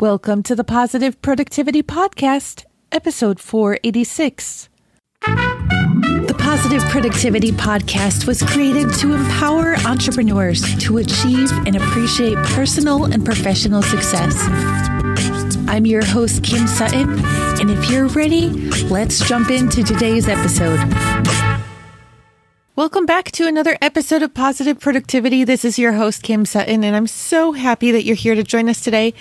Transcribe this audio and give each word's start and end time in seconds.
Welcome 0.00 0.44
to 0.44 0.54
the 0.54 0.62
Positive 0.62 1.20
Productivity 1.22 1.82
Podcast, 1.82 2.64
episode 2.92 3.40
486. 3.40 4.68
The 5.22 6.36
Positive 6.38 6.84
Productivity 6.84 7.50
Podcast 7.50 8.24
was 8.24 8.40
created 8.40 8.94
to 8.94 9.14
empower 9.14 9.74
entrepreneurs 9.78 10.62
to 10.84 10.98
achieve 10.98 11.50
and 11.66 11.74
appreciate 11.74 12.36
personal 12.44 13.06
and 13.06 13.24
professional 13.24 13.82
success. 13.82 14.36
I'm 15.66 15.84
your 15.84 16.04
host, 16.04 16.44
Kim 16.44 16.68
Sutton, 16.68 17.18
and 17.60 17.68
if 17.68 17.90
you're 17.90 18.06
ready, 18.06 18.50
let's 18.84 19.18
jump 19.26 19.50
into 19.50 19.82
today's 19.82 20.28
episode. 20.28 20.78
Welcome 22.76 23.06
back 23.06 23.32
to 23.32 23.48
another 23.48 23.76
episode 23.82 24.22
of 24.22 24.32
Positive 24.32 24.78
Productivity. 24.78 25.42
This 25.42 25.64
is 25.64 25.76
your 25.76 25.94
host, 25.94 26.22
Kim 26.22 26.44
Sutton, 26.44 26.84
and 26.84 26.94
I'm 26.94 27.08
so 27.08 27.50
happy 27.50 27.90
that 27.90 28.04
you're 28.04 28.14
here 28.14 28.36
to 28.36 28.44
join 28.44 28.68
us 28.68 28.80
today. 28.80 29.12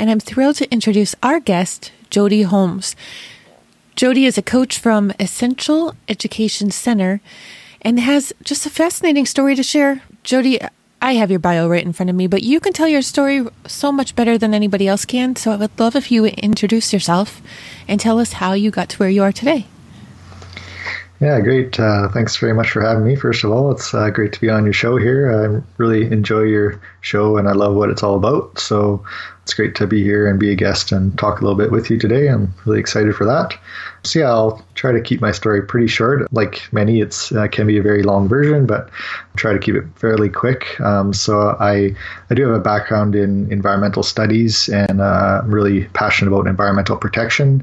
And 0.00 0.10
I'm 0.10 0.18
thrilled 0.18 0.56
to 0.56 0.72
introduce 0.72 1.14
our 1.22 1.40
guest, 1.40 1.92
Jody 2.08 2.40
Holmes. 2.40 2.96
Jody 3.96 4.24
is 4.24 4.38
a 4.38 4.42
coach 4.42 4.78
from 4.78 5.12
Essential 5.20 5.94
Education 6.08 6.70
Center 6.70 7.20
and 7.82 8.00
has 8.00 8.32
just 8.42 8.64
a 8.64 8.70
fascinating 8.70 9.26
story 9.26 9.54
to 9.54 9.62
share. 9.62 10.02
Jody, 10.22 10.58
I 11.02 11.16
have 11.16 11.30
your 11.30 11.38
bio 11.38 11.68
right 11.68 11.84
in 11.84 11.92
front 11.92 12.08
of 12.08 12.16
me, 12.16 12.26
but 12.28 12.42
you 12.42 12.60
can 12.60 12.72
tell 12.72 12.88
your 12.88 13.02
story 13.02 13.46
so 13.66 13.92
much 13.92 14.16
better 14.16 14.38
than 14.38 14.54
anybody 14.54 14.88
else 14.88 15.04
can. 15.04 15.36
So 15.36 15.52
I 15.52 15.56
would 15.56 15.78
love 15.78 15.94
if 15.94 16.10
you 16.10 16.24
introduce 16.24 16.94
yourself 16.94 17.42
and 17.86 18.00
tell 18.00 18.18
us 18.18 18.32
how 18.32 18.54
you 18.54 18.70
got 18.70 18.88
to 18.88 18.96
where 18.96 19.10
you 19.10 19.22
are 19.22 19.32
today. 19.32 19.66
Yeah, 21.20 21.38
great. 21.40 21.78
Uh, 21.78 22.08
thanks 22.08 22.38
very 22.38 22.54
much 22.54 22.70
for 22.70 22.80
having 22.80 23.04
me. 23.04 23.14
First 23.14 23.44
of 23.44 23.50
all, 23.50 23.70
it's 23.70 23.92
uh, 23.92 24.08
great 24.08 24.32
to 24.32 24.40
be 24.40 24.48
on 24.48 24.64
your 24.64 24.72
show 24.72 24.96
here. 24.96 25.30
I 25.30 25.62
really 25.76 26.10
enjoy 26.10 26.44
your 26.44 26.80
show 27.02 27.36
and 27.36 27.46
I 27.46 27.52
love 27.52 27.74
what 27.74 27.90
it's 27.90 28.02
all 28.02 28.16
about. 28.16 28.58
So 28.58 29.04
it's 29.42 29.52
great 29.52 29.74
to 29.74 29.86
be 29.86 30.02
here 30.02 30.26
and 30.26 30.40
be 30.40 30.50
a 30.50 30.54
guest 30.54 30.92
and 30.92 31.18
talk 31.18 31.40
a 31.40 31.44
little 31.44 31.58
bit 31.58 31.70
with 31.70 31.90
you 31.90 31.98
today. 31.98 32.28
I'm 32.28 32.54
really 32.64 32.80
excited 32.80 33.14
for 33.14 33.26
that. 33.26 33.54
So 34.02 34.20
yeah, 34.20 34.30
I'll 34.30 34.64
try 34.76 34.92
to 34.92 35.00
keep 35.02 35.20
my 35.20 35.30
story 35.30 35.60
pretty 35.60 35.88
short. 35.88 36.26
Like 36.32 36.66
many, 36.72 37.02
it 37.02 37.30
uh, 37.36 37.48
can 37.48 37.66
be 37.66 37.76
a 37.76 37.82
very 37.82 38.02
long 38.02 38.26
version, 38.26 38.64
but 38.64 38.88
I'll 38.88 39.36
try 39.36 39.52
to 39.52 39.58
keep 39.58 39.74
it 39.74 39.84
fairly 39.96 40.30
quick. 40.30 40.80
Um, 40.80 41.12
so 41.12 41.54
I 41.60 41.94
I 42.30 42.34
do 42.34 42.46
have 42.46 42.56
a 42.56 42.60
background 42.60 43.14
in 43.14 43.52
environmental 43.52 44.02
studies 44.02 44.70
and 44.70 45.02
uh, 45.02 45.42
I'm 45.42 45.54
really 45.54 45.84
passionate 45.88 46.32
about 46.32 46.46
environmental 46.46 46.96
protection 46.96 47.62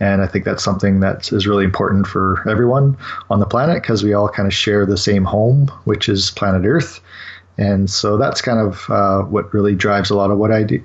and 0.00 0.22
I 0.22 0.26
think 0.26 0.44
that's 0.44 0.62
something 0.62 1.00
that 1.00 1.32
is 1.32 1.46
really 1.46 1.64
important 1.64 2.06
for 2.06 2.46
everyone 2.48 2.96
on 3.30 3.40
the 3.40 3.46
planet 3.46 3.82
because 3.82 4.02
we 4.02 4.12
all 4.12 4.28
kind 4.28 4.46
of 4.46 4.52
share 4.52 4.84
the 4.84 4.98
same 4.98 5.24
home, 5.24 5.68
which 5.84 6.08
is 6.08 6.30
planet 6.30 6.66
Earth. 6.66 7.00
And 7.58 7.88
so 7.88 8.18
that's 8.18 8.42
kind 8.42 8.58
of 8.58 8.90
uh, 8.90 9.22
what 9.22 9.52
really 9.54 9.74
drives 9.74 10.10
a 10.10 10.14
lot 10.14 10.30
of 10.30 10.38
what 10.38 10.52
I 10.52 10.62
do. 10.62 10.82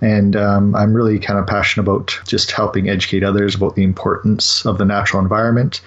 And 0.00 0.36
um, 0.36 0.74
I'm 0.74 0.94
really 0.94 1.18
kind 1.18 1.38
of 1.38 1.46
passionate 1.46 1.88
about 1.88 2.18
just 2.26 2.52
helping 2.52 2.88
educate 2.88 3.24
others 3.24 3.54
about 3.54 3.74
the 3.74 3.82
importance 3.82 4.64
of 4.64 4.78
the 4.78 4.84
natural 4.84 5.22
environment 5.22 5.80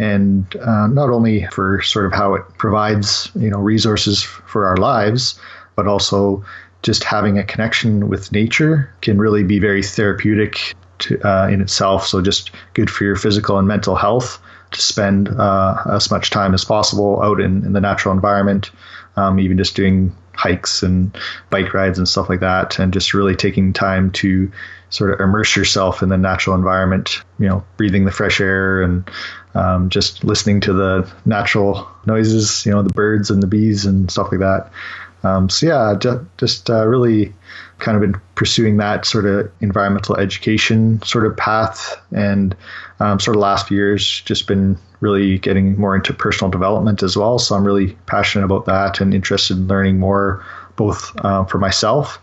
and 0.00 0.56
uh, 0.56 0.86
not 0.86 1.10
only 1.10 1.46
for 1.52 1.82
sort 1.82 2.06
of 2.06 2.12
how 2.12 2.34
it 2.34 2.42
provides 2.56 3.30
you 3.34 3.50
know 3.50 3.58
resources 3.58 4.22
for 4.22 4.66
our 4.66 4.78
lives 4.78 5.38
but 5.76 5.86
also 5.86 6.42
just 6.82 7.04
having 7.04 7.38
a 7.38 7.44
connection 7.44 8.08
with 8.08 8.32
nature 8.32 8.92
can 9.02 9.18
really 9.18 9.44
be 9.44 9.58
very 9.58 9.82
therapeutic 9.82 10.74
to, 11.00 11.20
uh, 11.26 11.48
in 11.48 11.60
itself. 11.60 12.06
So 12.06 12.22
just 12.22 12.50
good 12.74 12.90
for 12.90 13.04
your 13.04 13.16
physical 13.16 13.58
and 13.58 13.66
mental 13.66 13.96
health 13.96 14.40
to 14.72 14.80
spend 14.80 15.28
uh, 15.28 15.82
as 15.90 16.10
much 16.10 16.30
time 16.30 16.54
as 16.54 16.64
possible 16.64 17.20
out 17.22 17.40
in, 17.40 17.64
in 17.64 17.72
the 17.72 17.80
natural 17.80 18.14
environment, 18.14 18.70
um, 19.16 19.40
even 19.40 19.58
just 19.58 19.74
doing 19.74 20.14
hikes 20.32 20.82
and 20.82 21.16
bike 21.50 21.74
rides 21.74 21.98
and 21.98 22.08
stuff 22.08 22.28
like 22.28 22.40
that, 22.40 22.78
and 22.78 22.92
just 22.92 23.12
really 23.12 23.36
taking 23.36 23.72
time 23.72 24.10
to 24.12 24.50
sort 24.88 25.12
of 25.12 25.20
immerse 25.20 25.54
yourself 25.56 26.02
in 26.02 26.08
the 26.08 26.16
natural 26.16 26.56
environment. 26.56 27.22
You 27.38 27.48
know, 27.48 27.64
breathing 27.76 28.04
the 28.04 28.12
fresh 28.12 28.40
air 28.40 28.82
and 28.82 29.10
um, 29.54 29.90
just 29.90 30.24
listening 30.24 30.60
to 30.62 30.72
the 30.72 31.12
natural 31.24 31.88
noises. 32.06 32.64
You 32.64 32.72
know, 32.72 32.82
the 32.82 32.94
birds 32.94 33.30
and 33.30 33.42
the 33.42 33.46
bees 33.48 33.86
and 33.86 34.10
stuff 34.10 34.30
like 34.30 34.40
that. 34.40 34.70
Um, 35.22 35.50
so 35.50 35.66
yeah, 35.66 35.94
just, 35.98 36.20
just 36.38 36.70
uh, 36.70 36.86
really 36.86 37.34
kind 37.80 37.96
of 37.96 38.00
been 38.00 38.20
pursuing 38.34 38.76
that 38.78 39.04
sort 39.04 39.26
of 39.26 39.50
environmental 39.60 40.16
education 40.16 41.02
sort 41.02 41.26
of 41.26 41.36
path. 41.36 42.00
And 42.14 42.56
um, 43.00 43.18
sort 43.20 43.36
of 43.36 43.40
last 43.40 43.70
years 43.70 44.20
just 44.22 44.46
been 44.46 44.78
really 45.00 45.38
getting 45.38 45.78
more 45.78 45.96
into 45.96 46.12
personal 46.12 46.50
development 46.50 47.02
as 47.02 47.16
well. 47.16 47.38
So 47.38 47.56
i'm 47.56 47.64
really 47.64 47.96
passionate 48.06 48.44
about 48.44 48.66
that 48.66 49.00
and 49.00 49.14
interested 49.14 49.56
in 49.56 49.66
learning 49.66 49.98
more 49.98 50.44
both 50.76 51.12
uh, 51.24 51.44
for 51.44 51.58
myself 51.58 52.20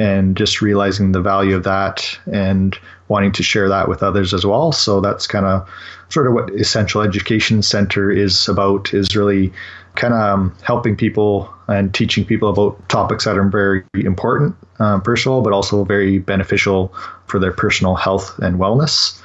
and 0.00 0.36
just 0.36 0.62
realizing 0.62 1.12
the 1.12 1.20
value 1.20 1.54
of 1.54 1.64
that 1.64 2.18
and 2.32 2.76
wanting 3.08 3.32
to 3.32 3.42
share 3.42 3.68
that 3.68 3.88
with 3.88 4.02
others 4.02 4.32
as 4.32 4.46
well 4.46 4.72
so 4.72 5.00
that's 5.00 5.26
kind 5.26 5.46
of 5.46 5.68
sort 6.08 6.26
of 6.26 6.32
what 6.32 6.50
essential 6.54 7.02
education 7.02 7.62
center 7.62 8.10
is 8.10 8.48
about 8.48 8.92
is 8.92 9.14
really 9.14 9.52
kind 9.94 10.14
of 10.14 10.20
um, 10.20 10.56
helping 10.62 10.96
people 10.96 11.52
and 11.68 11.94
teaching 11.94 12.24
people 12.24 12.48
about 12.48 12.88
topics 12.88 13.24
that 13.24 13.36
are 13.36 13.48
very 13.48 13.84
important, 13.94 14.56
uh, 14.78 14.98
personal, 15.00 15.40
but 15.40 15.52
also 15.52 15.84
very 15.84 16.18
beneficial 16.18 16.92
for 17.26 17.38
their 17.38 17.52
personal 17.52 17.94
health 17.94 18.38
and 18.38 18.56
wellness. 18.58 19.20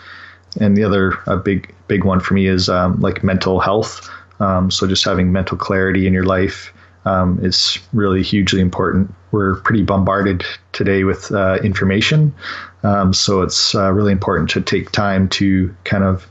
And 0.60 0.78
the 0.78 0.84
other 0.84 1.18
a 1.28 1.38
big 1.38 1.74
big 1.88 2.04
one 2.04 2.20
for 2.20 2.34
me 2.34 2.48
is 2.48 2.70
um, 2.70 3.00
like 3.02 3.24
mental 3.24 3.60
health. 3.60 4.10
Um, 4.40 4.72
so 4.72 4.88
just 4.88 5.04
having 5.04 5.32
mental 5.32 5.58
clarity 5.58 6.08
in 6.08 6.14
your 6.14 6.26
life 6.26 6.74
um, 7.06 7.40
is 7.44 7.80
really 7.94 8.24
hugely 8.24 8.62
important. 8.62 9.14
We're 9.32 9.56
pretty 9.56 9.84
bombarded 9.84 10.44
today 10.72 11.04
with 11.04 11.32
uh, 11.32 11.60
information, 11.64 12.34
um, 12.84 13.14
so 13.14 13.42
it's 13.42 13.76
uh, 13.76 13.92
really 13.92 14.12
important 14.12 14.50
to 14.52 14.62
take 14.62 14.92
time 14.92 15.30
to 15.30 15.76
kind 15.84 16.04
of 16.04 16.28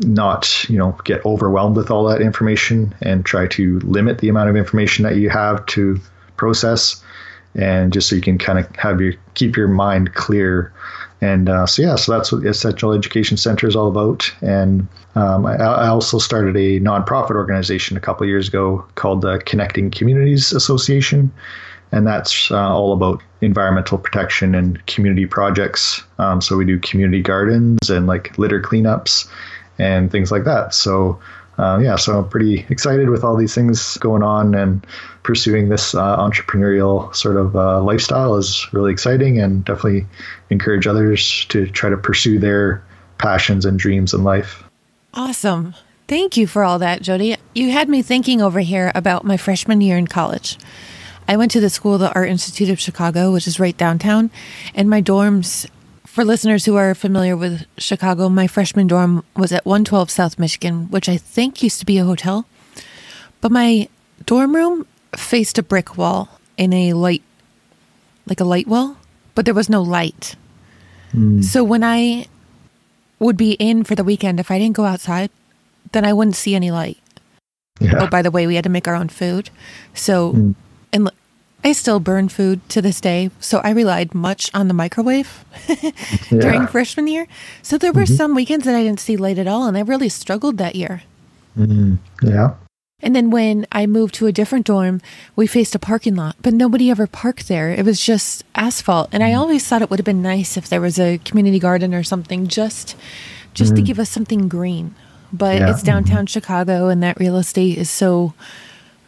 not 0.00 0.68
you 0.68 0.76
know 0.78 0.96
get 1.04 1.24
overwhelmed 1.24 1.76
with 1.76 1.90
all 1.90 2.04
that 2.04 2.20
information 2.20 2.94
and 3.00 3.24
try 3.24 3.46
to 3.46 3.78
limit 3.80 4.18
the 4.18 4.28
amount 4.28 4.50
of 4.50 4.56
information 4.56 5.04
that 5.04 5.16
you 5.16 5.30
have 5.30 5.64
to 5.66 5.98
process 6.36 7.02
and 7.56 7.92
just 7.92 8.08
so 8.08 8.16
you 8.16 8.22
can 8.22 8.38
kind 8.38 8.58
of 8.58 8.74
have 8.76 9.00
your 9.00 9.14
keep 9.34 9.56
your 9.56 9.68
mind 9.68 10.14
clear. 10.14 10.72
And 11.22 11.48
uh, 11.48 11.66
so 11.66 11.80
yeah 11.82 11.96
so 11.96 12.12
that's 12.12 12.30
what 12.30 12.44
essential 12.44 12.92
education 12.92 13.36
center 13.36 13.66
is 13.66 13.74
all 13.74 13.88
about. 13.88 14.30
And 14.42 14.86
um, 15.14 15.46
I, 15.46 15.56
I, 15.56 15.88
also 15.88 16.18
started 16.18 16.56
a 16.56 16.78
nonprofit 16.78 17.36
organization 17.36 17.96
a 17.96 18.00
couple 18.00 18.26
years 18.26 18.48
ago 18.48 18.84
called 18.96 19.22
the 19.22 19.38
connecting 19.46 19.90
communities 19.90 20.52
association. 20.52 21.32
And 21.90 22.06
that's 22.06 22.50
uh, 22.50 22.68
all 22.68 22.92
about 22.92 23.22
environmental 23.40 23.96
protection 23.96 24.54
and 24.54 24.84
community 24.86 25.24
projects. 25.24 26.02
Um, 26.18 26.42
so 26.42 26.56
we 26.56 26.66
do 26.66 26.78
community 26.78 27.22
gardens 27.22 27.88
and 27.88 28.06
like 28.06 28.36
litter 28.36 28.60
cleanups 28.60 29.26
and 29.78 30.10
things 30.10 30.30
like 30.30 30.44
that. 30.44 30.74
So, 30.74 31.18
uh, 31.58 31.78
yeah, 31.82 31.96
so 31.96 32.18
I'm 32.18 32.28
pretty 32.28 32.66
excited 32.68 33.08
with 33.08 33.24
all 33.24 33.36
these 33.36 33.54
things 33.54 33.96
going 33.98 34.22
on 34.22 34.54
and 34.54 34.86
pursuing 35.22 35.68
this 35.68 35.94
uh, 35.94 36.16
entrepreneurial 36.18 37.14
sort 37.14 37.36
of 37.36 37.56
uh, 37.56 37.82
lifestyle 37.82 38.36
is 38.36 38.66
really 38.72 38.92
exciting 38.92 39.40
and 39.40 39.64
definitely 39.64 40.06
encourage 40.50 40.86
others 40.86 41.46
to 41.46 41.66
try 41.68 41.88
to 41.88 41.96
pursue 41.96 42.38
their 42.38 42.84
passions 43.18 43.64
and 43.64 43.78
dreams 43.78 44.12
in 44.12 44.22
life. 44.22 44.64
Awesome. 45.14 45.74
Thank 46.08 46.36
you 46.36 46.46
for 46.46 46.62
all 46.62 46.78
that, 46.78 47.02
Jody. 47.02 47.36
You 47.54 47.72
had 47.72 47.88
me 47.88 48.02
thinking 48.02 48.42
over 48.42 48.60
here 48.60 48.92
about 48.94 49.24
my 49.24 49.36
freshman 49.36 49.80
year 49.80 49.96
in 49.96 50.06
college. 50.06 50.58
I 51.26 51.36
went 51.36 51.50
to 51.52 51.60
the 51.60 51.70
school, 51.70 51.94
of 51.94 52.00
the 52.00 52.12
Art 52.12 52.28
Institute 52.28 52.68
of 52.68 52.78
Chicago, 52.78 53.32
which 53.32 53.48
is 53.48 53.58
right 53.58 53.76
downtown, 53.76 54.30
and 54.74 54.88
my 54.88 55.02
dorms 55.02 55.66
for 56.16 56.24
listeners 56.24 56.64
who 56.64 56.76
are 56.76 56.94
familiar 56.94 57.36
with 57.36 57.66
Chicago, 57.76 58.30
my 58.30 58.46
freshman 58.46 58.86
dorm 58.86 59.22
was 59.36 59.52
at 59.52 59.66
112 59.66 60.10
South 60.10 60.38
Michigan, 60.38 60.86
which 60.88 61.10
I 61.10 61.18
think 61.18 61.62
used 61.62 61.78
to 61.80 61.84
be 61.84 61.98
a 61.98 62.06
hotel. 62.06 62.46
But 63.42 63.52
my 63.52 63.90
dorm 64.24 64.54
room 64.54 64.86
faced 65.14 65.58
a 65.58 65.62
brick 65.62 65.98
wall 65.98 66.40
in 66.56 66.72
a 66.72 66.94
light, 66.94 67.22
like 68.26 68.40
a 68.40 68.46
light 68.46 68.66
wall, 68.66 68.96
but 69.34 69.44
there 69.44 69.52
was 69.52 69.68
no 69.68 69.82
light. 69.82 70.36
Mm. 71.12 71.44
So 71.44 71.62
when 71.62 71.84
I 71.84 72.28
would 73.18 73.36
be 73.36 73.52
in 73.52 73.84
for 73.84 73.94
the 73.94 74.02
weekend, 74.02 74.40
if 74.40 74.50
I 74.50 74.58
didn't 74.58 74.76
go 74.76 74.86
outside, 74.86 75.30
then 75.92 76.06
I 76.06 76.14
wouldn't 76.14 76.36
see 76.36 76.54
any 76.54 76.70
light. 76.70 76.96
Yeah. 77.78 77.92
Oh, 78.00 78.06
by 78.06 78.22
the 78.22 78.30
way, 78.30 78.46
we 78.46 78.54
had 78.54 78.64
to 78.64 78.70
make 78.70 78.88
our 78.88 78.94
own 78.94 79.10
food. 79.10 79.50
So, 79.92 80.32
mm. 80.32 80.54
and 80.94 81.10
I 81.66 81.72
still 81.72 81.98
burn 81.98 82.28
food 82.28 82.60
to 82.68 82.80
this 82.80 83.00
day, 83.00 83.32
so 83.40 83.58
I 83.58 83.70
relied 83.70 84.14
much 84.14 84.52
on 84.54 84.68
the 84.68 84.74
microwave 84.74 85.44
during 86.28 86.60
yeah. 86.60 86.66
freshman 86.66 87.08
year. 87.08 87.26
So 87.60 87.76
there 87.76 87.92
were 87.92 88.04
mm-hmm. 88.04 88.14
some 88.14 88.36
weekends 88.36 88.66
that 88.66 88.76
I 88.76 88.84
didn't 88.84 89.00
see 89.00 89.16
light 89.16 89.36
at 89.36 89.48
all, 89.48 89.66
and 89.66 89.76
I 89.76 89.80
really 89.80 90.08
struggled 90.08 90.58
that 90.58 90.76
year. 90.76 91.02
Mm-hmm. 91.58 91.96
Yeah. 92.24 92.54
And 93.00 93.16
then 93.16 93.30
when 93.30 93.66
I 93.72 93.86
moved 93.86 94.14
to 94.14 94.28
a 94.28 94.32
different 94.32 94.64
dorm, 94.64 95.00
we 95.34 95.48
faced 95.48 95.74
a 95.74 95.80
parking 95.80 96.14
lot, 96.14 96.36
but 96.40 96.54
nobody 96.54 96.88
ever 96.88 97.08
parked 97.08 97.48
there. 97.48 97.72
It 97.72 97.84
was 97.84 98.00
just 98.00 98.44
asphalt. 98.54 99.08
And 99.10 99.24
I 99.24 99.30
mm-hmm. 99.30 99.40
always 99.40 99.66
thought 99.66 99.82
it 99.82 99.90
would 99.90 99.98
have 99.98 100.04
been 100.04 100.22
nice 100.22 100.56
if 100.56 100.68
there 100.68 100.80
was 100.80 101.00
a 101.00 101.18
community 101.18 101.58
garden 101.58 101.92
or 101.92 102.04
something 102.04 102.46
just 102.46 102.94
just 103.54 103.70
to 103.70 103.78
mm-hmm. 103.78 103.86
give 103.86 103.98
us 103.98 104.08
something 104.08 104.46
green. 104.46 104.94
But 105.32 105.58
yeah. 105.58 105.70
it's 105.72 105.82
downtown 105.82 106.26
Chicago 106.26 106.86
and 106.86 107.02
that 107.02 107.18
real 107.18 107.36
estate 107.36 107.76
is 107.76 107.90
so 107.90 108.34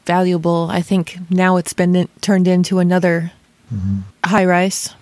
valuable. 0.08 0.68
I 0.72 0.80
think 0.80 1.18
now 1.28 1.58
it's 1.58 1.74
been 1.74 2.08
turned 2.22 2.48
into 2.48 2.80
another 2.80 3.30
mm-hmm. 3.72 4.00
high 4.24 4.46
rise. 4.46 4.94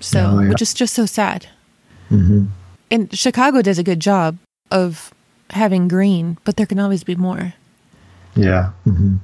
So, 0.00 0.18
Oh, 0.20 0.40
yeah. 0.40 0.48
which 0.48 0.62
is 0.62 0.74
just 0.74 0.94
so 0.94 1.06
sad. 1.06 1.46
hmm 2.08 2.46
And 2.90 3.12
Chicago 3.16 3.62
does 3.62 3.78
a 3.78 3.84
good 3.84 4.00
job 4.00 4.36
of 4.70 5.12
having 5.50 5.86
green, 5.88 6.36
but 6.44 6.56
there 6.56 6.66
can 6.66 6.80
always 6.80 7.04
be 7.04 7.14
more. 7.14 7.52
Yeah. 8.34 8.72
hmm 8.84 9.16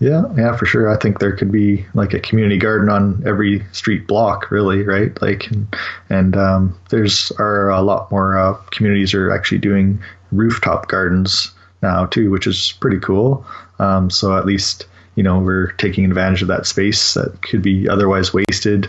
Yeah, 0.00 0.22
yeah, 0.36 0.56
for 0.56 0.66
sure. 0.66 0.88
I 0.88 0.96
think 0.96 1.18
there 1.18 1.34
could 1.34 1.50
be 1.50 1.84
like 1.94 2.14
a 2.14 2.20
community 2.20 2.58
garden 2.58 2.88
on 2.88 3.22
every 3.26 3.64
street 3.72 4.06
block, 4.06 4.50
really, 4.50 4.84
right? 4.84 5.10
Like, 5.20 5.50
and, 5.50 5.66
and 6.08 6.36
um, 6.36 6.78
there's 6.90 7.32
are 7.38 7.70
a 7.70 7.82
lot 7.82 8.10
more 8.10 8.38
uh, 8.38 8.54
communities 8.70 9.12
are 9.14 9.32
actually 9.32 9.58
doing 9.58 9.98
rooftop 10.30 10.86
gardens 10.88 11.50
now 11.82 12.06
too, 12.06 12.30
which 12.30 12.46
is 12.46 12.74
pretty 12.80 12.98
cool. 12.98 13.44
Um, 13.78 14.10
so 14.10 14.36
at 14.36 14.46
least 14.46 14.86
you 15.14 15.22
know 15.22 15.38
we're 15.38 15.72
taking 15.72 16.04
advantage 16.04 16.42
of 16.42 16.48
that 16.48 16.66
space 16.66 17.14
that 17.14 17.40
could 17.42 17.62
be 17.62 17.88
otherwise 17.88 18.32
wasted, 18.34 18.88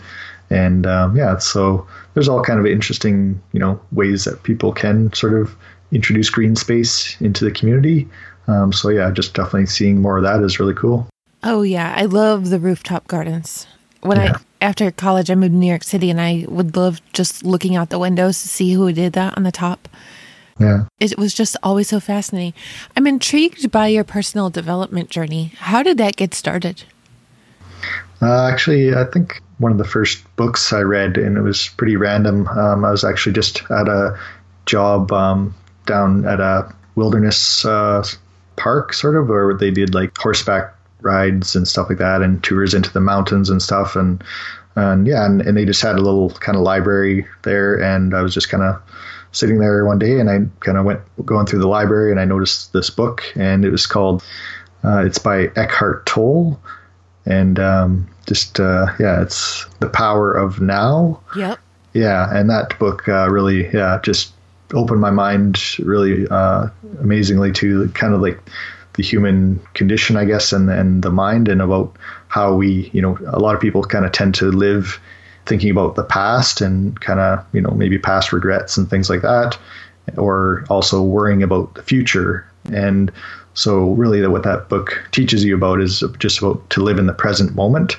and 0.50 0.86
um, 0.86 1.16
yeah, 1.16 1.38
so 1.38 1.88
there's 2.14 2.28
all 2.30 2.44
kind 2.44 2.60
of 2.60 2.66
interesting 2.66 3.42
you 3.54 3.60
know 3.60 3.80
ways 3.92 4.26
that 4.26 4.44
people 4.44 4.74
can 4.74 5.12
sort 5.14 5.34
of 5.34 5.56
introduce 5.92 6.30
green 6.30 6.56
space 6.56 7.20
into 7.22 7.44
the 7.46 7.52
community. 7.52 8.08
Um, 8.48 8.74
so 8.74 8.90
yeah, 8.90 9.12
just 9.12 9.34
definitely 9.34 9.68
seeing 9.68 10.02
more 10.02 10.18
of 10.18 10.24
that 10.24 10.42
is 10.42 10.60
really 10.60 10.74
cool. 10.74 11.08
Oh 11.44 11.62
yeah, 11.62 11.94
I 11.96 12.06
love 12.06 12.50
the 12.50 12.60
rooftop 12.60 13.08
gardens. 13.08 13.68
When 14.02 14.18
Yeah. 14.18 14.38
I 14.38 14.40
after 14.62 14.92
college, 14.92 15.32
I 15.32 15.36
moved 15.36 15.54
to 15.54 15.58
New 15.58 15.68
York 15.68 15.84
City, 15.84 16.10
and 16.10 16.20
I 16.20 16.46
would 16.50 16.76
love 16.76 17.00
just 17.14 17.46
looking 17.46 17.78
out 17.78 17.90
the 17.90 18.00
windows 18.00 18.42
to 18.42 18.50
see 18.50 18.74
who 18.74 18.92
did 18.92 19.14
that 19.14 19.38
on 19.38 19.44
the 19.44 19.54
top. 19.54 19.88
Yeah. 20.60 20.86
It 21.00 21.18
was 21.18 21.34
just 21.34 21.56
always 21.64 21.88
so 21.88 22.00
fascinating. 22.00 22.54
I'm 22.98 23.08
intrigued 23.08 23.72
by 23.72 23.88
your 23.88 24.04
personal 24.04 24.50
development 24.50 25.10
journey. 25.10 25.54
How 25.58 25.84
did 25.84 25.98
that 25.98 26.18
get 26.18 26.34
started? 26.34 26.84
Uh, 28.22 28.48
actually, 28.48 28.94
I 28.94 29.06
think 29.06 29.42
one 29.60 29.72
of 29.72 29.78
the 29.78 29.86
first 29.86 30.24
books 30.36 30.74
I 30.74 30.82
read, 30.82 31.18
and 31.18 31.38
it 31.38 31.42
was 31.42 31.70
pretty 31.78 31.96
random. 31.96 32.48
Um, 32.50 32.84
I 32.84 32.92
was 32.92 33.04
actually 33.06 33.34
just 33.34 33.62
at 33.72 33.88
a 33.88 34.20
job 34.66 35.12
um, 35.12 35.56
down 35.86 36.26
at 36.26 36.42
a 36.42 36.74
wilderness 36.96 37.64
uh, 37.64 38.06
park, 38.58 38.94
sort 38.94 39.16
of, 39.16 39.30
where 39.30 39.54
they 39.54 39.72
did 39.72 39.96
like 39.96 40.18
horseback 40.18 40.76
rides 41.02 41.56
and 41.56 41.66
stuff 41.66 41.88
like 41.88 42.00
that, 42.00 42.22
and 42.22 42.44
tours 42.44 42.74
into 42.74 42.92
the 42.92 43.00
mountains 43.00 43.50
and 43.50 43.62
stuff. 43.62 43.96
And 43.96 44.22
and 44.76 45.08
yeah, 45.08 45.26
and, 45.26 45.42
and 45.42 45.56
they 45.56 45.64
just 45.64 45.82
had 45.82 45.96
a 45.96 46.02
little 46.02 46.32
kind 46.32 46.58
of 46.58 46.64
library 46.64 47.26
there, 47.44 47.82
and 47.82 48.14
I 48.14 48.22
was 48.22 48.34
just 48.34 48.50
kind 48.50 48.64
of 48.64 48.82
sitting 49.32 49.60
there 49.60 49.86
one 49.86 50.00
day, 50.00 50.20
and 50.20 50.30
I 50.30 50.40
kind 50.60 50.78
of 50.78 50.86
went 50.86 51.02
going 51.26 51.46
through 51.46 51.60
the 51.60 51.68
library, 51.68 52.12
and 52.12 52.20
I 52.20 52.26
noticed 52.26 52.74
this 52.74 52.90
book, 52.90 53.24
and 53.36 53.66
it 53.66 53.72
was 53.72 53.86
called. 53.86 54.24
Uh, 54.84 55.04
it's 55.06 55.18
by 55.18 55.48
Eckhart 55.56 56.06
Tolle, 56.06 56.60
and 57.26 57.60
um, 57.60 58.10
just 58.28 58.60
uh, 58.60 58.88
yeah, 59.00 59.22
it's 59.22 59.66
the 59.80 59.90
power 59.90 60.32
of 60.34 60.62
now. 60.62 61.22
Yep. 61.36 61.60
Yeah, 61.94 62.30
and 62.32 62.50
that 62.50 62.78
book 62.80 63.08
uh, 63.08 63.30
really 63.30 63.70
yeah 63.74 64.00
just 64.04 64.34
opened 64.74 65.02
my 65.02 65.10
mind 65.10 65.80
really 65.80 66.28
uh, 66.30 66.68
amazingly 67.02 67.52
to 67.54 67.90
kind 67.90 68.14
of 68.14 68.22
like 68.22 68.40
the 68.94 69.04
human 69.04 69.60
condition, 69.74 70.18
I 70.18 70.26
guess, 70.26 70.54
and 70.54 70.70
and 70.70 71.04
the 71.04 71.12
mind, 71.12 71.48
and 71.48 71.62
about 71.62 71.96
how 72.28 72.56
we 72.56 72.90
you 72.94 73.02
know 73.02 73.18
a 73.28 73.40
lot 73.40 73.56
of 73.56 73.62
people 73.62 73.84
kind 73.84 74.06
of 74.06 74.12
tend 74.12 74.36
to 74.36 74.52
live 74.52 75.00
thinking 75.50 75.72
about 75.72 75.96
the 75.96 76.04
past 76.04 76.62
and 76.62 77.00
kind 77.02 77.20
of 77.20 77.46
you 77.52 77.62
know 77.62 77.72
maybe 77.72 77.98
past 77.98 78.32
regrets 78.32 78.78
and 78.78 78.90
things 78.90 79.10
like 79.10 79.22
that, 79.22 79.58
or 80.18 80.64
also 80.70 81.02
worrying 81.02 81.44
about 81.44 81.74
the 81.74 81.84
future. 81.84 82.50
And 82.72 83.12
so 83.54 83.92
really 83.92 84.26
what 84.28 84.44
that 84.44 84.70
book 84.70 85.04
teaches 85.12 85.44
you 85.44 85.56
about 85.56 85.82
is 85.82 86.04
just 86.20 86.40
about 86.40 86.70
to 86.70 86.82
live 86.82 87.00
in 87.00 87.08
the 87.08 87.14
present 87.14 87.56
moment 87.56 87.98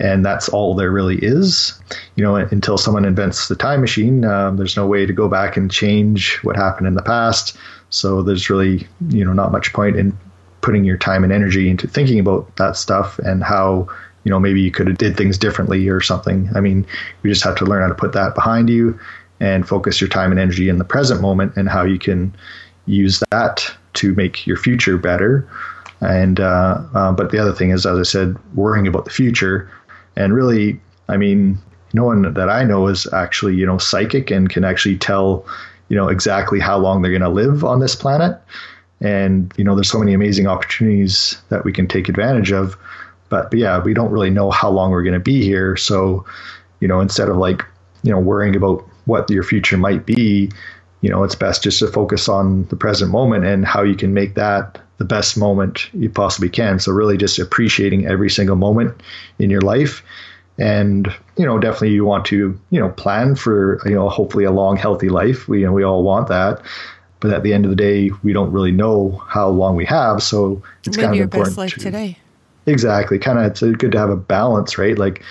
and 0.00 0.24
that's 0.24 0.48
all 0.48 0.74
there 0.74 0.90
really 0.90 1.18
is. 1.18 1.78
You 2.16 2.24
know 2.24 2.36
until 2.36 2.78
someone 2.78 3.04
invents 3.04 3.48
the 3.48 3.54
time 3.54 3.80
machine 3.80 4.24
um, 4.24 4.56
there's 4.56 4.76
no 4.76 4.86
way 4.86 5.06
to 5.06 5.12
go 5.12 5.28
back 5.28 5.56
and 5.56 5.70
change 5.70 6.38
what 6.42 6.56
happened 6.56 6.86
in 6.86 6.94
the 6.94 7.02
past. 7.02 7.56
So 7.90 8.22
there's 8.22 8.50
really 8.50 8.86
you 9.08 9.24
know 9.24 9.32
not 9.32 9.52
much 9.52 9.72
point 9.72 9.96
in 9.96 10.16
putting 10.62 10.84
your 10.84 10.96
time 10.96 11.24
and 11.24 11.32
energy 11.32 11.70
into 11.70 11.86
thinking 11.86 12.18
about 12.18 12.56
that 12.56 12.76
stuff 12.76 13.18
and 13.20 13.42
how 13.42 13.88
you 14.24 14.30
know 14.30 14.40
maybe 14.40 14.60
you 14.60 14.70
could 14.70 14.86
have 14.86 14.98
did 14.98 15.16
things 15.16 15.38
differently 15.38 15.88
or 15.88 16.00
something 16.00 16.48
i 16.54 16.60
mean 16.60 16.86
you 17.22 17.30
just 17.30 17.44
have 17.44 17.56
to 17.56 17.64
learn 17.64 17.82
how 17.82 17.88
to 17.88 17.94
put 17.94 18.12
that 18.12 18.34
behind 18.34 18.68
you 18.68 18.98
and 19.40 19.66
focus 19.66 20.00
your 20.00 20.08
time 20.08 20.30
and 20.30 20.38
energy 20.38 20.68
in 20.68 20.78
the 20.78 20.84
present 20.84 21.20
moment 21.20 21.56
and 21.56 21.68
how 21.68 21.82
you 21.82 21.98
can 21.98 22.34
use 22.86 23.22
that 23.30 23.66
to 23.94 24.14
make 24.14 24.46
your 24.46 24.56
future 24.56 24.98
better. 24.98 25.48
And 26.00 26.40
uh, 26.40 26.82
uh, 26.94 27.12
but 27.12 27.30
the 27.30 27.38
other 27.38 27.52
thing 27.52 27.70
is, 27.70 27.84
as 27.86 27.98
I 27.98 28.02
said, 28.02 28.36
worrying 28.54 28.86
about 28.86 29.04
the 29.04 29.10
future. 29.10 29.70
And 30.16 30.34
really, 30.34 30.80
I 31.08 31.16
mean, 31.16 31.58
no 31.92 32.04
one 32.04 32.32
that 32.34 32.48
I 32.48 32.64
know 32.64 32.86
is 32.86 33.06
actually 33.12 33.56
you 33.56 33.66
know 33.66 33.78
psychic 33.78 34.30
and 34.30 34.48
can 34.48 34.64
actually 34.64 34.96
tell 34.96 35.44
you 35.88 35.96
know 35.96 36.08
exactly 36.08 36.60
how 36.60 36.78
long 36.78 37.02
they're 37.02 37.10
going 37.10 37.22
to 37.22 37.28
live 37.28 37.64
on 37.64 37.80
this 37.80 37.94
planet. 37.94 38.40
And 39.02 39.52
you 39.56 39.64
know, 39.64 39.74
there's 39.74 39.90
so 39.90 39.98
many 39.98 40.12
amazing 40.12 40.46
opportunities 40.46 41.40
that 41.48 41.64
we 41.64 41.72
can 41.72 41.86
take 41.86 42.08
advantage 42.08 42.52
of. 42.52 42.76
But, 43.30 43.50
but 43.50 43.58
yeah, 43.58 43.82
we 43.82 43.94
don't 43.94 44.10
really 44.10 44.28
know 44.28 44.50
how 44.50 44.68
long 44.68 44.90
we're 44.90 45.02
going 45.02 45.14
to 45.14 45.20
be 45.20 45.42
here. 45.42 45.76
So, 45.76 46.26
you 46.80 46.88
know, 46.88 47.00
instead 47.00 47.30
of 47.30 47.36
like 47.38 47.64
you 48.02 48.12
know 48.12 48.20
worrying 48.20 48.54
about 48.54 48.86
what 49.06 49.30
your 49.30 49.42
future 49.42 49.78
might 49.78 50.04
be, 50.04 50.50
you 51.00 51.08
know, 51.08 51.24
it's 51.24 51.34
best 51.34 51.62
just 51.62 51.78
to 51.78 51.88
focus 51.88 52.28
on 52.28 52.64
the 52.64 52.76
present 52.76 53.10
moment 53.10 53.44
and 53.44 53.64
how 53.64 53.82
you 53.82 53.96
can 53.96 54.12
make 54.12 54.34
that 54.34 54.78
the 54.98 55.04
best 55.04 55.38
moment 55.38 55.92
you 55.94 56.10
possibly 56.10 56.50
can. 56.50 56.78
So 56.78 56.92
really 56.92 57.16
just 57.16 57.38
appreciating 57.38 58.06
every 58.06 58.28
single 58.28 58.56
moment 58.56 59.00
in 59.38 59.48
your 59.48 59.62
life. 59.62 60.04
And, 60.58 61.08
you 61.38 61.46
know, 61.46 61.58
definitely 61.58 61.92
you 61.92 62.04
want 62.04 62.26
to, 62.26 62.60
you 62.68 62.78
know, 62.80 62.90
plan 62.90 63.34
for, 63.34 63.80
you 63.86 63.94
know, 63.94 64.10
hopefully 64.10 64.44
a 64.44 64.50
long, 64.50 64.76
healthy 64.76 65.08
life. 65.08 65.48
We, 65.48 65.60
you 65.60 65.66
know, 65.66 65.72
we 65.72 65.82
all 65.82 66.02
want 66.02 66.28
that. 66.28 66.60
But 67.20 67.32
at 67.32 67.42
the 67.42 67.54
end 67.54 67.64
of 67.64 67.70
the 67.70 67.76
day, 67.76 68.10
we 68.22 68.34
don't 68.34 68.52
really 68.52 68.72
know 68.72 69.22
how 69.26 69.48
long 69.48 69.74
we 69.74 69.86
have. 69.86 70.22
So 70.22 70.62
it's 70.84 70.98
Live 70.98 71.04
kind 71.04 71.10
of 71.12 71.16
your 71.16 71.24
important 71.24 71.56
best 71.56 71.58
life 71.58 71.74
to, 71.74 71.80
today. 71.80 72.18
Exactly. 72.70 73.18
Kind 73.18 73.38
of, 73.38 73.46
it's 73.46 73.60
good 73.60 73.92
to 73.92 73.98
have 73.98 74.10
a 74.10 74.16
balance, 74.16 74.78
right? 74.78 74.96
Like, 74.96 75.22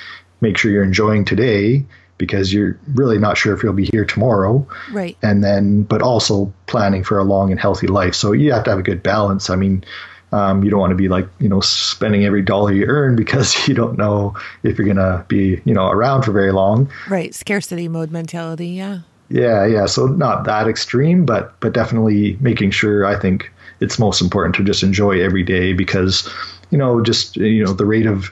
make 0.42 0.58
sure 0.58 0.72
you're 0.72 0.84
enjoying 0.84 1.26
today 1.26 1.86
because 2.18 2.54
you're 2.54 2.78
really 2.94 3.18
not 3.18 3.38
sure 3.38 3.54
if 3.56 3.64
you'll 3.64 3.74
be 3.74 3.90
here 3.92 4.06
tomorrow. 4.06 4.68
Right. 4.92 5.18
And 5.24 5.44
then, 5.44 5.84
but 5.84 6.02
also 6.02 6.54
planning 6.68 7.04
for 7.04 7.18
a 7.18 7.24
long 7.24 7.52
and 7.52 7.60
healthy 7.60 7.88
life. 7.88 8.14
So 8.14 8.34
you 8.34 8.52
have 8.54 8.66
to 8.66 8.70
have 8.70 8.80
a 8.80 8.84
good 8.84 9.02
balance. 9.02 9.50
I 9.50 9.56
mean, 9.56 9.84
um, 10.32 10.64
you 10.64 10.70
don't 10.70 10.80
want 10.80 10.92
to 10.92 10.96
be 10.96 11.08
like, 11.08 11.28
you 11.40 11.50
know, 11.50 11.62
spending 11.62 12.26
every 12.26 12.42
dollar 12.42 12.72
you 12.72 12.86
earn 12.86 13.16
because 13.24 13.68
you 13.68 13.74
don't 13.74 13.98
know 13.98 14.36
if 14.64 14.78
you're 14.78 14.86
going 14.86 14.98
to 14.98 15.26
be, 15.28 15.62
you 15.66 15.74
know, 15.74 15.88
around 15.88 16.24
for 16.24 16.32
very 16.32 16.52
long. 16.52 16.92
Right. 17.08 17.34
Scarcity 17.34 17.88
mode 17.88 18.12
mentality. 18.12 18.68
Yeah. 18.68 19.00
Yeah, 19.30 19.66
yeah. 19.66 19.86
So 19.86 20.08
not 20.08 20.46
that 20.46 20.68
extreme, 20.68 21.24
but 21.26 21.60
but 21.60 21.72
definitely 21.72 22.38
making 22.42 22.72
sure 22.72 23.06
I 23.06 23.20
think 23.20 23.52
it's 23.80 24.00
most 24.00 24.22
important 24.22 24.56
to 24.56 24.64
just 24.64 24.82
enjoy 24.82 25.22
every 25.22 25.44
day 25.44 25.72
because 25.72 26.28
you 26.72 26.78
know 26.78 27.02
just 27.02 27.38
you 27.38 27.64
know 27.64 27.74
the 27.74 27.86
rate 27.86 28.06
of 28.06 28.32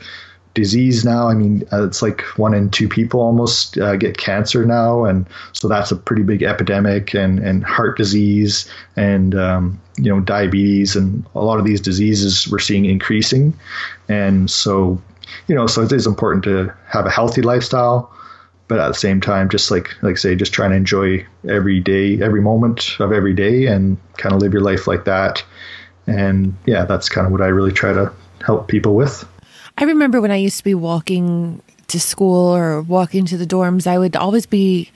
disease 0.53 1.06
now. 1.06 1.29
I 1.29 1.36
mean, 1.36 1.63
uh, 1.72 1.86
it's 1.86 2.01
like 2.01 2.22
one 2.36 2.56
in 2.56 2.72
two 2.72 2.89
people 2.89 3.22
almost 3.22 3.77
uh, 3.77 3.96
get 3.96 4.17
cancer 4.17 4.65
now, 4.65 5.06
and 5.06 5.27
so 5.53 5.67
that's 5.67 5.91
a 5.91 5.96
pretty 5.96 6.24
big 6.24 6.41
epidemic. 6.41 7.13
And 7.13 7.39
and 7.39 7.63
heart 7.63 7.98
disease 7.98 8.70
and 8.96 9.36
um, 9.36 9.79
you 9.98 10.10
know 10.10 10.20
diabetes 10.20 10.96
and 10.96 11.25
a 11.36 11.44
lot 11.44 11.60
of 11.60 11.65
these 11.65 11.82
diseases 11.82 12.48
we're 12.48 12.60
seeing 12.60 12.86
increasing, 12.86 13.53
and 14.10 14.50
so 14.50 15.01
you 15.48 15.56
know 15.56 15.67
so 15.67 15.84
it 15.84 15.91
is 15.91 16.08
important 16.08 16.44
to 16.46 16.74
have 16.88 17.06
a 17.06 17.12
healthy 17.12 17.41
lifestyle 17.41 18.12
but 18.67 18.79
at 18.79 18.88
the 18.89 18.94
same 18.94 19.22
time, 19.22 19.50
just 19.50 19.72
like 19.72 19.96
like 20.01 20.17
say, 20.17 20.36
just 20.36 20.53
trying 20.53 20.72
to 20.72 20.75
enjoy 20.75 21.25
every 21.48 21.79
day, 21.79 22.22
every 22.22 22.41
moment 22.41 23.00
of 23.00 23.12
every 23.12 23.34
day, 23.34 23.65
and 23.65 23.98
kind 24.17 24.36
of 24.36 24.41
live 24.41 24.53
your 24.53 24.62
life 24.62 24.88
like 24.88 25.06
that. 25.06 25.44
And 26.06 26.56
yeah, 26.65 26.86
that's 26.86 27.10
kind 27.10 27.25
of 27.25 27.32
what 27.32 27.41
I 27.41 27.48
really 27.48 27.72
try 27.72 27.94
to 27.94 28.12
help 28.47 28.69
people 28.69 28.95
with. 28.95 29.27
I 29.77 29.83
remember 29.83 30.21
when 30.21 30.31
I 30.31 30.37
used 30.37 30.57
to 30.57 30.63
be 30.63 30.73
walking 30.73 31.61
to 31.87 31.99
school 31.99 32.55
or 32.55 32.81
walking 32.81 33.25
to 33.25 33.37
the 33.37 33.45
dorms, 33.45 33.85
I 33.85 33.99
would 33.99 34.15
always 34.15 34.45
be 34.45 34.89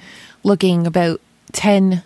looking 0.43 0.87
about 0.87 1.19
10 1.51 2.01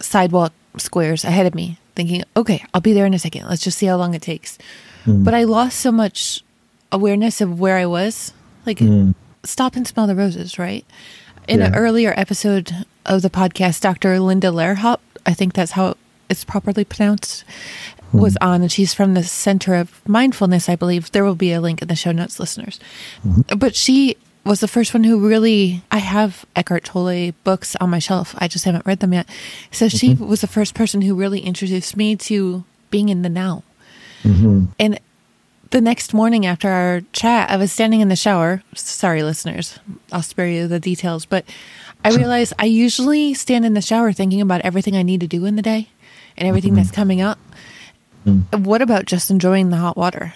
sidewalk 0.00 0.52
squares 0.78 1.24
ahead 1.24 1.46
of 1.46 1.54
me, 1.54 1.78
thinking, 1.94 2.24
okay, 2.34 2.64
I'll 2.72 2.80
be 2.80 2.94
there 2.94 3.04
in 3.04 3.12
a 3.12 3.18
second. 3.18 3.46
Let's 3.46 3.62
just 3.62 3.78
see 3.78 3.86
how 3.86 3.96
long 3.96 4.14
it 4.14 4.22
takes. 4.22 4.58
Hmm. 5.04 5.24
But 5.24 5.34
I 5.34 5.44
lost 5.44 5.78
so 5.78 5.92
much 5.92 6.42
awareness 6.90 7.42
of 7.42 7.60
where 7.60 7.76
I 7.76 7.84
was. 7.84 8.32
Like, 8.64 8.78
hmm. 8.78 9.12
stop 9.44 9.76
and 9.76 9.86
smell 9.86 10.06
the 10.06 10.16
roses, 10.16 10.58
right? 10.58 10.86
In 11.46 11.62
an 11.62 11.74
earlier 11.74 12.12
episode 12.16 12.84
of 13.06 13.22
the 13.22 13.30
podcast, 13.30 13.80
Dr. 13.80 14.20
Linda 14.20 14.48
Lehrhaupt, 14.48 15.00
I 15.24 15.32
think 15.32 15.54
that's 15.54 15.72
how 15.72 15.96
it's 16.28 16.44
properly 16.44 16.84
pronounced, 16.84 17.44
Mm-hmm. 18.08 18.18
was 18.20 18.36
on, 18.40 18.62
and 18.62 18.72
she's 18.72 18.94
from 18.94 19.14
the 19.14 19.22
Center 19.22 19.74
of 19.74 20.06
Mindfulness, 20.08 20.68
I 20.68 20.76
believe. 20.76 21.12
There 21.12 21.24
will 21.24 21.34
be 21.34 21.52
a 21.52 21.60
link 21.60 21.82
in 21.82 21.88
the 21.88 21.96
show 21.96 22.12
notes, 22.12 22.40
listeners. 22.40 22.80
Mm-hmm. 23.26 23.58
But 23.58 23.76
she 23.76 24.16
was 24.44 24.60
the 24.60 24.68
first 24.68 24.94
one 24.94 25.04
who 25.04 25.28
really, 25.28 25.82
I 25.92 25.98
have 25.98 26.46
Eckhart 26.56 26.84
Tolle 26.84 27.32
books 27.44 27.76
on 27.76 27.90
my 27.90 27.98
shelf. 27.98 28.34
I 28.38 28.48
just 28.48 28.64
haven't 28.64 28.86
read 28.86 29.00
them 29.00 29.12
yet. 29.12 29.28
So 29.70 29.88
she 29.88 30.14
mm-hmm. 30.14 30.26
was 30.26 30.40
the 30.40 30.46
first 30.46 30.74
person 30.74 31.02
who 31.02 31.14
really 31.14 31.40
introduced 31.40 31.96
me 31.96 32.16
to 32.16 32.64
being 32.90 33.10
in 33.10 33.20
the 33.20 33.28
now. 33.28 33.62
And 34.78 34.98
the 35.70 35.80
next 35.82 36.14
morning 36.14 36.46
after 36.46 36.68
our 36.68 37.02
chat, 37.12 37.50
I 37.50 37.56
was 37.56 37.72
standing 37.72 38.00
in 38.00 38.08
the 38.08 38.16
shower. 38.16 38.62
Sorry, 38.74 39.22
listeners, 39.22 39.78
I'll 40.12 40.22
spare 40.22 40.48
you 40.48 40.66
the 40.66 40.80
details, 40.80 41.26
but 41.26 41.44
I 42.02 42.14
realized 42.14 42.54
I 42.58 42.64
usually 42.64 43.34
stand 43.34 43.66
in 43.66 43.74
the 43.74 43.82
shower 43.82 44.12
thinking 44.12 44.40
about 44.40 44.62
everything 44.62 44.96
I 44.96 45.02
need 45.02 45.20
to 45.20 45.26
do 45.26 45.44
in 45.44 45.56
the 45.56 45.62
day 45.62 45.90
and 46.38 46.48
everything 46.48 46.74
that's 46.74 46.90
coming 46.90 47.20
up. 47.20 47.38
Mm. 48.26 48.64
What 48.64 48.82
about 48.82 49.06
just 49.06 49.30
enjoying 49.30 49.70
the 49.70 49.76
hot 49.76 49.96
water 49.96 50.34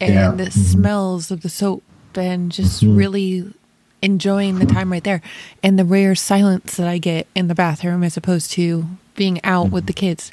and 0.00 0.14
Yeah. 0.14 0.30
the 0.30 0.44
mm-hmm. 0.44 0.60
smells 0.60 1.30
of 1.30 1.42
the 1.42 1.48
soap 1.48 1.82
and 2.14 2.52
just 2.52 2.82
mm-hmm. 2.82 2.96
really 2.96 3.54
enjoying 4.02 4.58
the 4.58 4.66
time 4.66 4.92
right 4.92 5.02
there 5.02 5.22
and 5.62 5.78
the 5.78 5.84
rare 5.84 6.14
silence 6.14 6.76
that 6.76 6.86
I 6.86 6.98
get 6.98 7.26
in 7.34 7.48
the 7.48 7.54
bathroom 7.54 8.04
as 8.04 8.16
opposed 8.16 8.50
to 8.52 8.86
being 9.16 9.40
out 9.44 9.70
with 9.70 9.82
mm-hmm. 9.82 9.86
the 9.86 9.92
kids? 9.92 10.32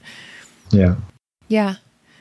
Yeah. 0.72 0.96
Yeah. 1.48 1.76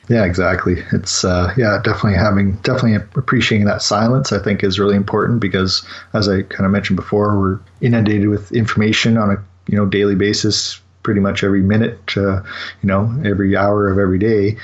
Yeah, 0.09 0.25
exactly. 0.25 0.83
It's 0.91 1.23
uh, 1.23 1.53
yeah, 1.55 1.79
definitely 1.83 2.15
having 2.15 2.53
definitely 2.57 2.95
appreciating 2.95 3.65
that 3.67 3.81
silence. 3.81 4.33
I 4.33 4.39
think 4.39 4.61
is 4.61 4.77
really 4.77 4.95
important 4.95 5.39
because, 5.39 5.85
as 6.13 6.27
I 6.27 6.41
kind 6.41 6.65
of 6.65 6.71
mentioned 6.71 6.97
before, 6.97 7.39
we're 7.39 7.59
inundated 7.79 8.27
with 8.27 8.51
information 8.51 9.17
on 9.17 9.31
a 9.31 9.37
you 9.67 9.77
know 9.77 9.85
daily 9.85 10.15
basis, 10.15 10.81
pretty 11.03 11.19
much 11.19 11.43
every 11.43 11.61
minute, 11.61 12.17
uh, 12.17 12.41
you 12.81 12.87
know, 12.87 13.13
every 13.25 13.55
hour 13.55 13.89
of 13.89 13.97
every 13.97 14.19
day, 14.19 14.57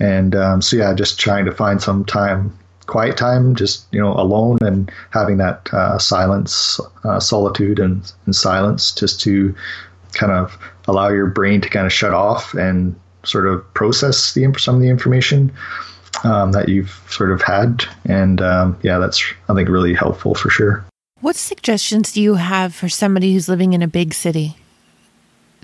and 0.00 0.34
um, 0.34 0.62
so 0.62 0.76
yeah, 0.76 0.94
just 0.94 1.18
trying 1.18 1.44
to 1.44 1.52
find 1.52 1.82
some 1.82 2.04
time, 2.04 2.56
quiet 2.86 3.16
time, 3.16 3.54
just 3.54 3.86
you 3.92 4.00
know, 4.00 4.12
alone 4.12 4.58
and 4.60 4.90
having 5.10 5.38
that 5.38 5.72
uh, 5.72 5.98
silence, 5.98 6.80
uh, 7.04 7.20
solitude, 7.20 7.78
and, 7.78 8.12
and 8.26 8.34
silence, 8.36 8.92
just 8.92 9.20
to 9.22 9.54
kind 10.12 10.32
of 10.32 10.58
allow 10.86 11.08
your 11.08 11.26
brain 11.26 11.60
to 11.60 11.68
kind 11.68 11.86
of 11.86 11.92
shut 11.92 12.14
off 12.14 12.54
and 12.54 12.98
sort 13.24 13.46
of 13.46 13.62
process 13.74 14.32
the 14.34 14.52
some 14.58 14.76
of 14.76 14.80
the 14.80 14.88
information 14.88 15.52
um, 16.24 16.52
that 16.52 16.68
you've 16.68 17.02
sort 17.08 17.30
of 17.30 17.42
had, 17.42 17.84
and 18.04 18.40
um, 18.40 18.78
yeah, 18.82 18.98
that's 18.98 19.22
I 19.48 19.54
think 19.54 19.68
really 19.68 19.94
helpful 19.94 20.34
for 20.34 20.50
sure. 20.50 20.84
What 21.20 21.34
suggestions 21.34 22.12
do 22.12 22.22
you 22.22 22.34
have 22.34 22.74
for 22.74 22.88
somebody 22.88 23.32
who's 23.32 23.48
living 23.48 23.72
in 23.72 23.82
a 23.82 23.88
big 23.88 24.14
city 24.14 24.56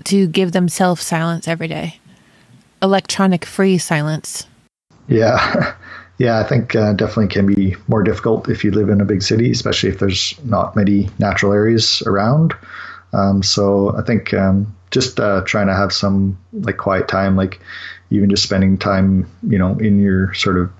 to 0.03 0.27
give 0.27 0.51
themselves 0.51 1.03
silence 1.03 1.47
every 1.47 1.67
day? 1.67 1.99
Electronic 2.81 3.45
free 3.45 3.77
silence. 3.77 4.45
Yeah, 5.07 5.75
yeah, 6.17 6.39
I 6.39 6.43
think 6.43 6.75
uh, 6.75 6.93
definitely 6.93 7.27
can 7.27 7.47
be 7.47 7.75
more 7.87 8.03
difficult 8.03 8.49
if 8.49 8.63
you 8.63 8.71
live 8.71 8.89
in 8.89 9.01
a 9.01 9.05
big 9.05 9.23
city, 9.23 9.51
especially 9.51 9.89
if 9.89 9.99
there's 9.99 10.35
not 10.43 10.75
many 10.75 11.09
natural 11.19 11.53
areas 11.53 12.01
around. 12.05 12.53
Um, 13.13 13.41
so 13.43 13.95
I 13.97 14.01
think 14.01 14.33
um, 14.33 14.75
just 14.91 15.19
uh, 15.19 15.41
trying 15.45 15.67
to 15.67 15.75
have 15.75 15.93
some 15.93 16.37
like 16.53 16.77
quiet 16.77 17.07
time, 17.07 17.35
like 17.35 17.59
even 18.09 18.29
just 18.29 18.43
spending 18.43 18.77
time, 18.77 19.29
you 19.47 19.57
know, 19.57 19.77
in 19.77 19.99
your 19.99 20.33
sort 20.33 20.57
of 20.57 20.71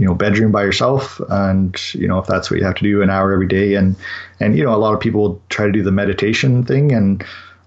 you 0.00 0.06
know 0.06 0.14
bedroom 0.14 0.50
by 0.50 0.62
yourself 0.64 1.20
and 1.28 1.94
you 1.94 2.08
know 2.08 2.18
if 2.18 2.26
that's 2.26 2.50
what 2.50 2.58
you 2.58 2.64
have 2.64 2.74
to 2.74 2.82
do 2.82 3.02
an 3.02 3.10
hour 3.10 3.32
every 3.32 3.46
day 3.46 3.74
and 3.74 3.94
and 4.40 4.56
you 4.56 4.64
know 4.64 4.74
a 4.74 4.80
lot 4.80 4.94
of 4.94 5.00
people 5.00 5.40
try 5.50 5.66
to 5.66 5.72
do 5.72 5.82
the 5.82 5.92
meditation 5.92 6.64
thing 6.64 6.90
and 6.90 7.22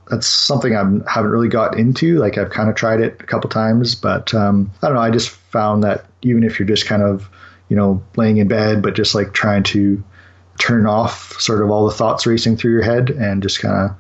that's 0.10 0.28
something 0.28 0.76
I 0.76 0.84
haven't 1.10 1.32
really 1.32 1.48
got 1.48 1.78
into. 1.78 2.18
Like 2.18 2.38
I've 2.38 2.50
kind 2.50 2.70
of 2.70 2.76
tried 2.76 3.00
it 3.00 3.22
a 3.22 3.26
couple 3.26 3.50
times, 3.50 3.96
but 3.96 4.34
um, 4.34 4.72
I 4.82 4.88
don't 4.88 4.96
know. 4.96 5.02
I 5.02 5.10
just 5.10 5.30
found 5.30 5.84
that 5.84 6.06
even 6.22 6.44
if 6.44 6.60
you're 6.60 6.68
just 6.68 6.86
kind 6.86 7.02
of, 7.02 7.30
you 7.70 7.76
know, 7.76 8.04
laying 8.16 8.38
in 8.38 8.48
bed, 8.48 8.82
but 8.82 8.96
just 8.96 9.16
like 9.16 9.34
trying 9.34 9.64
to 9.64 10.04
turn 10.60 10.86
off 10.86 11.34
sort 11.40 11.62
of 11.62 11.72
all 11.72 11.86
the 11.88 11.96
thoughts 11.96 12.26
racing 12.26 12.58
through 12.58 12.72
your 12.72 12.84
head 12.84 13.10
and 13.10 13.42
just 13.42 13.60
kind 13.60 13.90
of 13.90 13.96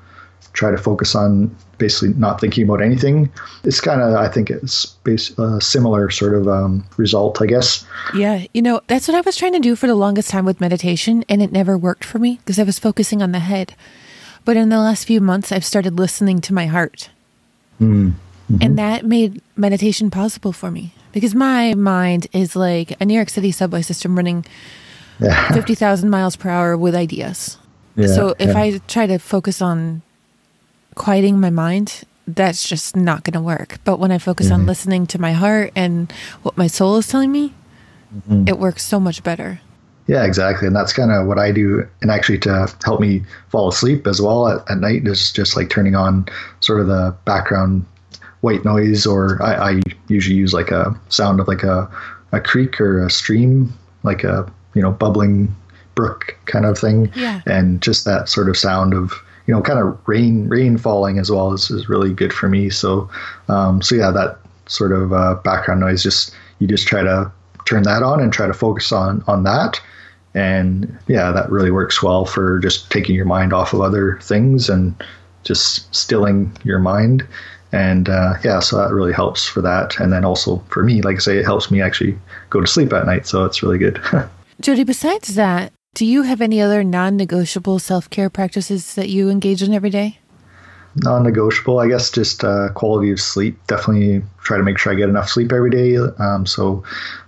try 0.54 0.70
to 0.70 0.78
focus 0.78 1.16
on 1.16 1.56
basically 1.80 2.14
not 2.14 2.40
thinking 2.40 2.64
about 2.64 2.82
anything. 2.82 3.32
It's 3.64 3.82
kind 3.82 4.02
of, 4.02 4.14
I 4.14 4.28
think 4.28 4.50
it's 4.52 4.96
a 5.38 5.60
similar 5.60 6.10
sort 6.12 6.36
of 6.36 6.48
um, 6.48 6.86
result, 6.98 7.42
I 7.42 7.48
guess. 7.48 7.86
Yeah, 8.16 8.46
you 8.54 8.62
know, 8.62 8.82
that's 8.88 9.08
what 9.08 9.16
I 9.16 9.22
was 9.22 9.36
trying 9.36 9.54
to 9.54 9.60
do 9.60 9.76
for 9.76 9.88
the 9.88 9.96
longest 9.96 10.30
time 10.30 10.46
with 10.46 10.62
meditation, 10.62 11.26
and 11.28 11.42
it 11.42 11.52
never 11.52 11.78
worked 11.78 12.06
for 12.06 12.20
me 12.20 12.38
because 12.38 12.60
I 12.60 12.64
was 12.64 12.78
focusing 12.78 13.22
on 13.22 13.32
the 13.32 13.40
head. 13.40 13.74
But 14.46 14.58
in 14.58 14.70
the 14.70 14.80
last 14.80 15.06
few 15.06 15.22
months, 15.22 15.52
I've 15.52 15.66
started 15.66 15.98
listening 15.98 16.42
to 16.42 16.54
my 16.54 16.66
heart. 16.68 17.10
And 17.80 18.78
that 18.78 19.06
made 19.06 19.42
meditation 19.58 20.10
possible 20.12 20.54
for 20.54 20.72
me 20.72 20.94
because 21.12 21.34
my 21.36 21.74
mind 21.74 22.28
is 22.34 22.56
like 22.56 22.96
a 23.02 23.06
New 23.06 23.14
York 23.16 23.30
City 23.30 23.52
subway 23.52 23.82
system 23.82 24.16
running 24.16 24.46
Yeah. 25.20 25.52
50,000 25.54 26.10
miles 26.10 26.36
per 26.36 26.50
hour 26.50 26.78
with 26.78 26.96
ideas. 26.96 27.58
Yeah, 27.96 28.08
so 28.08 28.36
if 28.40 28.50
yeah. 28.50 28.58
I 28.62 28.80
try 28.88 29.06
to 29.08 29.18
focus 29.20 29.62
on 29.62 30.02
quieting 30.96 31.40
my 31.40 31.50
mind, 31.50 32.04
that's 32.28 32.68
just 32.68 32.96
not 32.96 33.24
going 33.24 33.34
to 33.34 33.42
work. 33.42 33.80
But 33.84 34.00
when 34.00 34.12
I 34.12 34.18
focus 34.18 34.48
Mm-hmm. 34.48 34.62
on 34.62 34.66
listening 34.66 35.08
to 35.08 35.20
my 35.20 35.34
heart 35.34 35.72
and 35.76 36.12
what 36.44 36.58
my 36.58 36.68
soul 36.68 36.98
is 36.98 37.08
telling 37.08 37.32
me, 37.32 37.54
Mm-hmm. 38.16 38.48
it 38.48 38.60
works 38.60 38.84
so 38.86 39.00
much 39.00 39.24
better. 39.24 39.60
Yeah, 40.08 40.26
exactly. 40.26 40.68
And 40.68 40.76
that's 40.76 40.92
kind 40.92 41.12
of 41.12 41.28
what 41.28 41.40
I 41.40 41.52
do. 41.52 41.88
And 42.02 42.12
actually, 42.12 42.40
to 42.40 42.68
help 42.84 43.00
me 43.00 43.24
fall 43.50 43.70
asleep 43.70 44.06
as 44.06 44.22
well 44.22 44.48
at, 44.50 44.70
at 44.70 44.80
night 44.80 45.08
is 45.08 45.32
just 45.32 45.56
like 45.56 45.70
turning 45.70 45.96
on 45.96 46.28
sort 46.60 46.82
of 46.82 46.88
the 46.88 47.16
background 47.24 47.86
white 48.42 48.66
noise, 48.66 49.06
or 49.06 49.42
I, 49.42 49.72
I 49.72 49.82
usually 50.10 50.36
use 50.36 50.54
like 50.54 50.72
a 50.72 50.94
sound 51.08 51.40
of 51.40 51.48
like 51.48 51.64
a, 51.64 51.90
a 52.34 52.42
creek 52.42 52.82
or 52.82 53.06
a 53.06 53.10
stream, 53.10 53.74
like 54.04 54.26
a, 54.26 54.52
you 54.74 54.82
know, 54.82 54.92
bubbling 54.92 55.56
brook 55.96 56.38
kind 56.46 56.66
of 56.66 56.78
thing. 56.78 57.10
Yeah. 57.16 57.42
And 57.46 57.82
just 57.82 58.04
that 58.04 58.28
sort 58.28 58.50
of 58.50 58.58
sound 58.58 58.94
of, 58.94 59.14
you 59.48 59.54
know, 59.54 59.62
kind 59.62 59.80
of 59.80 59.98
rain, 60.06 60.50
rain 60.50 60.78
falling 60.78 61.18
as 61.18 61.32
well 61.32 61.54
is, 61.54 61.72
is 61.72 61.88
really 61.88 62.14
good 62.14 62.34
for 62.34 62.50
me. 62.50 62.70
So, 62.70 63.10
um, 63.48 63.82
so 63.82 63.96
yeah, 63.96 64.12
that 64.12 64.38
sort 64.66 64.92
of 64.92 65.14
uh, 65.14 65.36
background 65.36 65.80
noise, 65.80 66.04
just, 66.04 66.36
you 66.60 66.68
just 66.68 66.88
try 66.88 67.04
to 67.04 67.32
turn 67.66 67.84
that 67.84 68.04
on 68.04 68.20
and 68.22 68.32
try 68.32 68.48
to 68.48 68.54
focus 68.54 68.92
on, 68.92 69.24
on 69.28 69.44
that. 69.44 69.82
And 70.36 70.98
yeah 71.08 71.32
that 71.32 71.52
really 71.52 71.70
works 71.70 72.02
well 72.02 72.26
for 72.26 72.58
just 72.60 72.90
taking 72.90 73.16
your 73.16 73.26
mind 73.26 73.54
off 73.54 73.74
of 73.74 73.82
other 73.82 74.18
things 74.22 74.68
and 74.68 74.96
just 75.44 75.94
stilling 75.94 76.52
your 76.64 76.80
mind. 76.80 77.28
And 77.72 78.10
uh, 78.10 78.36
yeah 78.44 78.60
so 78.60 78.78
that 78.78 78.94
really 78.94 79.14
helps 79.14 79.48
for 79.48 79.62
that. 79.62 80.00
And 80.00 80.12
then 80.12 80.26
also 80.26 80.58
for 80.70 80.84
me 80.84 81.02
like 81.02 81.18
i 81.18 81.20
say 81.20 81.38
it 81.38 81.46
helps 81.46 81.70
me 81.70 81.82
actually 81.82 82.18
go 82.50 82.62
to 82.62 82.68
sleep 82.68 82.94
at 82.94 83.06
night 83.06 83.28
so 83.28 83.46
it's 83.46 83.62
really 83.62 83.78
good. 83.78 84.02
Jody, 84.62 84.84
besides 84.84 85.36
that, 85.36 85.74
do 85.94 86.06
you 86.06 86.24
have 86.24 86.42
any 86.42 86.60
other 86.60 86.84
non 86.84 87.16
negotiable 87.18 87.78
self 87.78 88.10
care 88.10 88.30
practices 88.30 88.96
that 88.96 89.10
you 89.10 89.30
engage 89.30 89.62
in 89.62 89.74
every 89.74 89.92
day? 89.92 90.20
Non-negotiable 90.98 91.80
i 91.80 91.88
guess 91.88 92.12
just 92.12 92.44
uh, 92.44 92.70
quality 92.74 93.12
of 93.12 93.20
sleep. 93.20 93.60
Definitely 93.68 94.24
try 94.44 94.58
to 94.58 94.64
make 94.64 94.78
sure 94.78 94.92
i 94.92 94.96
get 94.96 95.10
enough 95.10 95.30
sleep 95.30 95.52
every 95.52 95.70
day. 95.70 95.98
Um, 96.20 96.46
so 96.46 96.84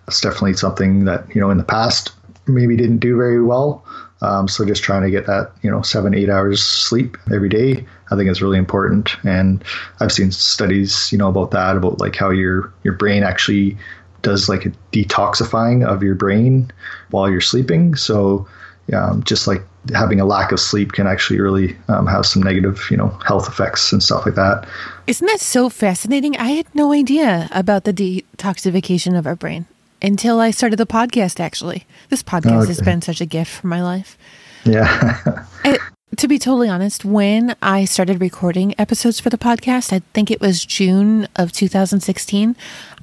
that's 0.05 0.21
definitely 0.21 0.53
something 0.53 1.05
that 1.05 1.33
you 1.33 1.41
know 1.41 1.49
in 1.49 1.57
the 1.57 1.63
past 1.63 2.11
maybe 2.47 2.75
didn't 2.75 2.99
do 2.99 3.15
very 3.17 3.41
well. 3.41 3.83
Um, 4.21 4.47
so 4.47 4.65
just 4.65 4.83
trying 4.83 5.03
to 5.03 5.11
get 5.11 5.25
that 5.27 5.51
you 5.61 5.69
know 5.69 5.81
seven 5.81 6.13
eight 6.13 6.29
hours 6.29 6.63
sleep 6.63 7.17
every 7.33 7.49
day 7.49 7.85
i 8.11 8.15
think 8.15 8.29
is 8.29 8.41
really 8.41 8.57
important. 8.57 9.15
And 9.25 9.63
i've 9.99 10.11
seen 10.11 10.31
studies 10.31 11.11
you 11.11 11.17
know 11.17 11.29
about 11.29 11.51
that 11.51 11.77
about 11.77 11.99
like 11.99 12.15
how 12.15 12.29
your 12.29 12.71
your 12.83 12.93
brain 12.93 13.23
actually 13.23 13.77
does 14.21 14.49
like 14.49 14.65
a 14.65 14.71
detoxifying 14.91 15.85
of 15.85 16.01
your 16.01 16.15
brain 16.15 16.71
while 17.11 17.29
you're 17.29 17.41
sleeping. 17.41 17.95
So 17.95 18.47
um, 18.91 19.23
just 19.23 19.45
like 19.47 19.61
having 19.93 20.19
a 20.19 20.25
lack 20.25 20.51
of 20.51 20.59
sleep 20.59 20.93
can 20.93 21.07
actually 21.07 21.39
really 21.39 21.75
um, 21.89 22.07
have 22.07 22.25
some 22.25 22.41
negative, 22.41 22.81
you 22.89 22.97
know, 22.97 23.09
health 23.25 23.47
effects 23.47 23.91
and 23.91 24.01
stuff 24.01 24.25
like 24.25 24.35
that. 24.35 24.67
Isn't 25.07 25.27
that 25.27 25.39
so 25.39 25.69
fascinating? 25.69 26.35
I 26.37 26.51
had 26.51 26.65
no 26.73 26.91
idea 26.91 27.47
about 27.51 27.83
the 27.83 27.93
detoxification 27.93 29.17
of 29.17 29.27
our 29.27 29.35
brain 29.35 29.65
until 30.01 30.39
I 30.39 30.51
started 30.51 30.77
the 30.77 30.85
podcast, 30.85 31.39
actually. 31.39 31.85
This 32.09 32.23
podcast 32.23 32.67
has 32.67 32.81
been 32.81 33.01
such 33.01 33.21
a 33.21 33.25
gift 33.25 33.51
for 33.51 33.67
my 33.67 33.81
life. 33.83 34.17
Yeah. 34.63 35.45
I, 35.63 35.77
to 36.17 36.27
be 36.27 36.39
totally 36.39 36.69
honest, 36.69 37.05
when 37.05 37.55
I 37.61 37.85
started 37.85 38.19
recording 38.21 38.73
episodes 38.79 39.19
for 39.19 39.29
the 39.29 39.37
podcast, 39.37 39.93
I 39.93 39.99
think 40.13 40.31
it 40.31 40.41
was 40.41 40.65
June 40.65 41.27
of 41.35 41.51
2016, 41.51 42.55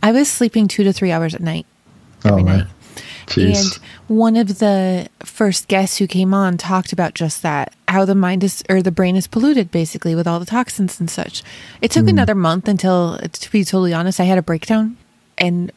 I 0.03 0.13
was 0.13 0.31
sleeping 0.31 0.67
two 0.69 0.83
to 0.85 0.93
three 0.93 1.13
hours 1.13 1.35
at 1.35 1.41
night 1.41 1.67
every 2.25 2.43
Oh, 2.43 2.47
night. 2.47 2.67
Jeez. 3.27 3.57
And 3.57 3.83
one 4.09 4.37
of 4.37 4.59
the 4.59 5.09
first 5.21 5.69
guests 5.69 5.99
who 5.99 6.07
came 6.07 6.35
on 6.35 6.57
talked 6.57 6.93
about 6.93 7.15
just 7.15 7.43
that 7.43 7.75
how 7.89 8.05
the 8.05 8.15
mind 8.15 8.43
is, 8.43 8.63
or 8.69 8.83
the 8.83 8.91
brain 8.91 9.17
is 9.17 9.27
polluted 9.27 9.71
basically 9.71 10.15
with 10.15 10.27
all 10.27 10.41
the 10.41 10.47
toxins 10.47 10.99
and 10.99 11.11
such. 11.11 11.43
It 11.81 11.91
took 11.91 12.05
hmm. 12.05 12.11
another 12.11 12.35
month 12.35 12.69
until, 12.69 13.19
to 13.19 13.51
be 13.51 13.65
totally 13.65 13.93
honest, 13.93 14.21
I 14.21 14.25
had 14.25 14.39
a 14.39 14.43
breakdown 14.43 14.97
and 15.39 15.71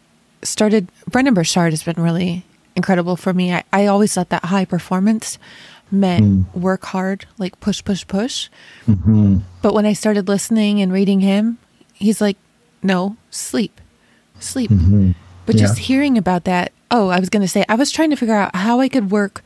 started. 0.43 0.87
Brendon 1.07 1.33
Burchard 1.33 1.73
has 1.73 1.83
been 1.83 2.01
really 2.01 2.45
incredible 2.75 3.15
for 3.15 3.33
me. 3.33 3.53
I, 3.53 3.63
I 3.71 3.85
always 3.87 4.13
thought 4.13 4.29
that 4.29 4.45
high 4.45 4.65
performance 4.65 5.37
meant 5.91 6.25
hmm. 6.53 6.59
work 6.59 6.85
hard, 6.85 7.25
like 7.37 7.59
push, 7.59 7.83
push, 7.83 8.05
push. 8.07 8.49
Mm-hmm. 8.87 9.39
But 9.61 9.73
when 9.73 9.85
I 9.85 9.93
started 9.93 10.27
listening 10.27 10.81
and 10.81 10.91
reading 10.91 11.19
him, 11.19 11.57
he's 11.93 12.21
like, 12.21 12.37
no, 12.81 13.17
sleep, 13.29 13.79
sleep. 14.39 14.69
Mm-hmm. 14.69 15.11
But 15.45 15.57
just 15.57 15.77
hearing 15.77 16.17
about 16.17 16.45
that, 16.45 16.71
oh, 16.91 17.09
I 17.09 17.19
was 17.19 17.29
going 17.29 17.41
to 17.41 17.47
say, 17.47 17.65
I 17.67 17.75
was 17.75 17.91
trying 17.91 18.09
to 18.11 18.15
figure 18.15 18.35
out 18.35 18.55
how 18.55 18.79
I 18.79 18.89
could 18.89 19.11
work 19.11 19.43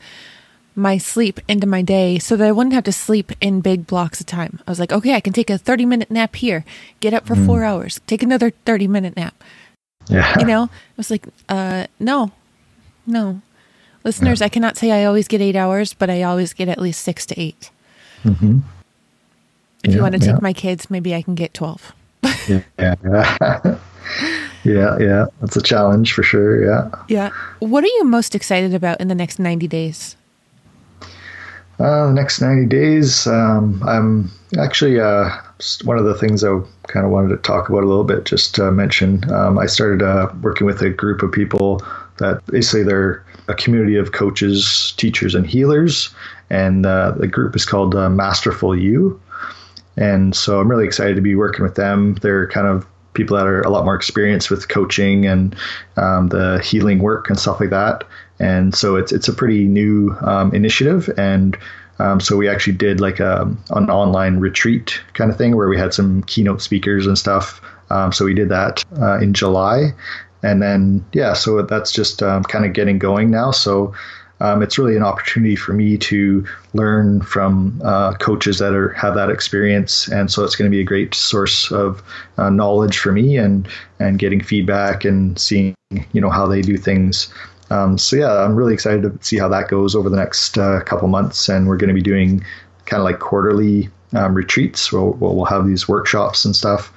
my 0.76 0.98
sleep 0.98 1.40
into 1.48 1.66
my 1.66 1.82
day 1.82 2.18
so 2.18 2.36
that 2.36 2.46
I 2.46 2.52
wouldn't 2.52 2.74
have 2.74 2.84
to 2.84 2.92
sleep 2.92 3.32
in 3.40 3.60
big 3.60 3.86
blocks 3.86 4.20
of 4.20 4.26
time. 4.26 4.60
I 4.66 4.70
was 4.70 4.78
like, 4.78 4.92
okay, 4.92 5.14
I 5.14 5.20
can 5.20 5.32
take 5.32 5.50
a 5.50 5.58
30 5.58 5.84
minute 5.84 6.10
nap 6.10 6.36
here, 6.36 6.64
get 7.00 7.12
up 7.12 7.26
for 7.26 7.34
four 7.34 7.64
hours, 7.64 8.00
take 8.06 8.22
another 8.22 8.50
30 8.50 8.86
minute 8.88 9.16
nap. 9.16 9.34
yeah. 10.06 10.38
You 10.38 10.46
know, 10.46 10.64
I 10.64 10.96
was 10.96 11.10
like, 11.10 11.26
uh, 11.48 11.86
no, 11.98 12.30
No. 13.06 13.42
Listeners, 14.04 14.40
I 14.40 14.48
cannot 14.48 14.78
say 14.78 14.92
I 14.92 15.04
always 15.04 15.28
get 15.28 15.42
eight 15.42 15.56
hours, 15.56 15.92
but 15.92 16.08
I 16.08 16.22
always 16.22 16.54
get 16.54 16.68
at 16.68 16.80
least 16.80 17.02
six 17.02 17.26
to 17.26 17.38
8 17.38 17.70
Mm-hmm. 18.24 18.58
If 19.84 19.94
you 19.94 20.02
want 20.02 20.14
to 20.14 20.20
take 20.20 20.40
my 20.42 20.52
kids, 20.52 20.90
maybe 20.90 21.14
I 21.14 21.22
can 21.22 21.34
get 21.34 21.52
12. 21.54 21.92
Yeah, 22.48 22.62
yeah, 24.64 24.98
yeah. 24.98 25.26
That's 25.40 25.56
a 25.56 25.62
challenge 25.62 26.12
for 26.12 26.22
sure. 26.22 26.64
Yeah. 26.64 26.90
Yeah. 27.08 27.30
What 27.60 27.84
are 27.84 27.88
you 27.88 28.04
most 28.04 28.34
excited 28.34 28.74
about 28.74 29.00
in 29.00 29.08
the 29.08 29.14
next 29.14 29.38
90 29.38 29.68
days? 29.68 30.16
Uh, 31.78 32.08
the 32.08 32.12
next 32.12 32.42
90 32.42 32.66
days, 32.66 33.26
um, 33.26 33.82
I'm 33.86 34.30
actually 34.58 35.00
uh, 35.00 35.30
one 35.84 35.96
of 35.96 36.04
the 36.04 36.14
things 36.14 36.44
I 36.44 36.60
kind 36.88 37.06
of 37.06 37.12
wanted 37.12 37.28
to 37.30 37.38
talk 37.38 37.70
about 37.70 37.84
a 37.84 37.86
little 37.86 38.04
bit, 38.04 38.24
just 38.24 38.54
to 38.56 38.70
mention. 38.70 39.30
Um, 39.32 39.58
I 39.58 39.64
started 39.64 40.02
uh, 40.02 40.30
working 40.42 40.66
with 40.66 40.82
a 40.82 40.90
group 40.90 41.22
of 41.22 41.32
people 41.32 41.82
that 42.18 42.44
basically 42.46 42.82
they're 42.82 43.24
a 43.48 43.54
community 43.54 43.96
of 43.96 44.12
coaches, 44.12 44.92
teachers, 44.98 45.34
and 45.34 45.46
healers. 45.46 46.14
And 46.50 46.84
uh, 46.84 47.12
the 47.12 47.26
group 47.26 47.56
is 47.56 47.64
called 47.64 47.94
uh, 47.94 48.10
Masterful 48.10 48.76
You. 48.76 49.18
And 49.96 50.36
so 50.36 50.60
I'm 50.60 50.70
really 50.70 50.86
excited 50.86 51.16
to 51.16 51.22
be 51.22 51.34
working 51.34 51.62
with 51.62 51.76
them. 51.76 52.14
They're 52.16 52.46
kind 52.48 52.66
of 52.66 52.86
people 53.14 53.36
that 53.36 53.46
are 53.46 53.62
a 53.62 53.70
lot 53.70 53.84
more 53.84 53.94
experienced 53.94 54.50
with 54.50 54.68
coaching 54.68 55.26
and 55.26 55.56
um, 55.96 56.28
the 56.28 56.60
healing 56.64 57.00
work 57.00 57.28
and 57.28 57.38
stuff 57.38 57.60
like 57.60 57.70
that. 57.70 58.04
And 58.38 58.74
so 58.74 58.96
it's 58.96 59.12
it's 59.12 59.28
a 59.28 59.32
pretty 59.32 59.64
new 59.64 60.16
um, 60.22 60.54
initiative. 60.54 61.10
And 61.16 61.56
um, 61.98 62.20
so 62.20 62.36
we 62.36 62.48
actually 62.48 62.76
did 62.76 63.00
like 63.00 63.20
a, 63.20 63.42
an 63.70 63.90
online 63.90 64.38
retreat 64.38 65.00
kind 65.12 65.30
of 65.30 65.36
thing 65.36 65.54
where 65.54 65.68
we 65.68 65.78
had 65.78 65.92
some 65.92 66.22
keynote 66.22 66.62
speakers 66.62 67.06
and 67.06 67.18
stuff. 67.18 67.60
Um, 67.90 68.12
so 68.12 68.24
we 68.24 68.34
did 68.34 68.48
that 68.48 68.84
uh, 68.98 69.18
in 69.18 69.34
July. 69.34 69.92
And 70.42 70.62
then, 70.62 71.04
yeah, 71.12 71.34
so 71.34 71.60
that's 71.60 71.92
just 71.92 72.22
um, 72.22 72.44
kind 72.44 72.64
of 72.64 72.72
getting 72.72 72.98
going 72.98 73.30
now. 73.30 73.50
So 73.50 73.92
um, 74.40 74.62
it's 74.62 74.78
really 74.78 74.96
an 74.96 75.02
opportunity 75.02 75.56
for 75.56 75.72
me 75.72 75.98
to 75.98 76.44
learn 76.72 77.20
from 77.22 77.80
uh, 77.84 78.14
coaches 78.14 78.58
that 78.58 78.74
are 78.74 78.90
have 78.90 79.14
that 79.14 79.30
experience, 79.30 80.08
and 80.08 80.30
so 80.30 80.44
it's 80.44 80.56
going 80.56 80.70
to 80.70 80.74
be 80.74 80.80
a 80.80 80.84
great 80.84 81.14
source 81.14 81.70
of 81.70 82.02
uh, 82.38 82.50
knowledge 82.50 82.98
for 82.98 83.12
me 83.12 83.36
and 83.36 83.68
and 83.98 84.18
getting 84.18 84.42
feedback 84.42 85.04
and 85.04 85.38
seeing 85.38 85.74
you 86.12 86.20
know 86.20 86.30
how 86.30 86.46
they 86.46 86.62
do 86.62 86.76
things. 86.76 87.32
Um, 87.70 87.98
so 87.98 88.16
yeah, 88.16 88.44
I'm 88.44 88.56
really 88.56 88.74
excited 88.74 89.02
to 89.02 89.24
see 89.24 89.38
how 89.38 89.48
that 89.48 89.68
goes 89.68 89.94
over 89.94 90.08
the 90.08 90.16
next 90.16 90.58
uh, 90.58 90.80
couple 90.80 91.08
months, 91.08 91.48
and 91.48 91.68
we're 91.68 91.76
going 91.76 91.88
to 91.88 91.94
be 91.94 92.02
doing 92.02 92.44
kind 92.86 93.00
of 93.00 93.04
like 93.04 93.20
quarterly 93.20 93.88
um, 94.14 94.34
retreats. 94.34 94.92
We'll, 94.92 95.12
we'll 95.12 95.44
have 95.44 95.66
these 95.66 95.88
workshops 95.88 96.44
and 96.44 96.56
stuff, 96.56 96.92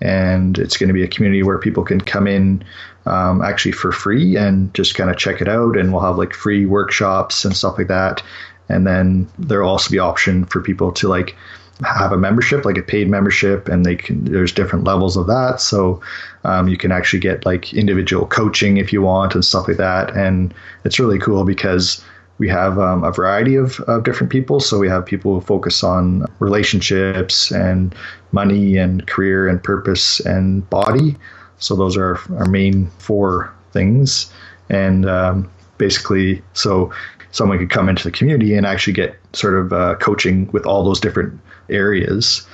and 0.00 0.58
it's 0.58 0.76
going 0.76 0.88
to 0.88 0.94
be 0.94 1.02
a 1.02 1.08
community 1.08 1.42
where 1.42 1.58
people 1.58 1.84
can 1.84 2.00
come 2.00 2.26
in 2.26 2.64
um, 3.06 3.42
actually 3.42 3.72
for 3.72 3.92
free 3.92 4.36
and 4.36 4.72
just 4.74 4.94
kind 4.94 5.10
of 5.10 5.16
check 5.16 5.40
it 5.40 5.48
out. 5.48 5.76
And 5.76 5.92
we'll 5.92 6.02
have 6.02 6.18
like 6.18 6.34
free 6.34 6.66
workshops 6.66 7.44
and 7.44 7.56
stuff 7.56 7.78
like 7.78 7.88
that. 7.88 8.22
And 8.68 8.86
then 8.86 9.28
there'll 9.38 9.70
also 9.70 9.90
be 9.90 9.98
option 9.98 10.44
for 10.44 10.60
people 10.60 10.92
to 10.92 11.08
like 11.08 11.36
have 11.84 12.12
a 12.12 12.16
membership, 12.16 12.64
like 12.64 12.78
a 12.78 12.82
paid 12.82 13.08
membership, 13.08 13.68
and 13.68 13.84
they 13.84 13.96
can. 13.96 14.24
There's 14.24 14.52
different 14.52 14.84
levels 14.84 15.16
of 15.16 15.26
that, 15.26 15.60
so 15.60 16.00
um, 16.44 16.68
you 16.68 16.76
can 16.76 16.90
actually 16.90 17.20
get 17.20 17.44
like 17.44 17.74
individual 17.74 18.26
coaching 18.26 18.78
if 18.78 18.92
you 18.92 19.02
want 19.02 19.34
and 19.34 19.44
stuff 19.44 19.68
like 19.68 19.76
that. 19.76 20.16
And 20.16 20.54
it's 20.84 20.98
really 20.98 21.18
cool 21.18 21.44
because 21.44 22.02
we 22.38 22.48
have 22.48 22.78
um, 22.78 23.02
a 23.04 23.10
variety 23.10 23.54
of, 23.56 23.80
of 23.80 24.04
different 24.04 24.30
people. 24.30 24.60
So 24.60 24.78
we 24.78 24.88
have 24.88 25.06
people 25.06 25.34
who 25.34 25.40
focus 25.40 25.82
on 25.82 26.26
relationships 26.38 27.50
and 27.50 27.94
money 28.32 28.76
and 28.76 29.06
career 29.06 29.48
and 29.48 29.62
purpose 29.62 30.20
and 30.20 30.68
body. 30.68 31.16
So 31.58 31.74
those 31.74 31.96
are 31.96 32.18
our 32.36 32.46
main 32.46 32.88
four 32.98 33.54
things. 33.72 34.30
And 34.68 35.08
um, 35.08 35.50
basically, 35.78 36.42
so 36.52 36.92
someone 37.30 37.58
could 37.58 37.70
come 37.70 37.88
into 37.88 38.04
the 38.04 38.10
community 38.10 38.54
and 38.54 38.66
actually 38.66 38.92
get 38.92 39.16
sort 39.32 39.54
of 39.54 39.72
uh, 39.72 39.94
coaching 39.96 40.50
with 40.52 40.66
all 40.66 40.84
those 40.84 41.00
different 41.00 41.38
areas, 41.70 42.46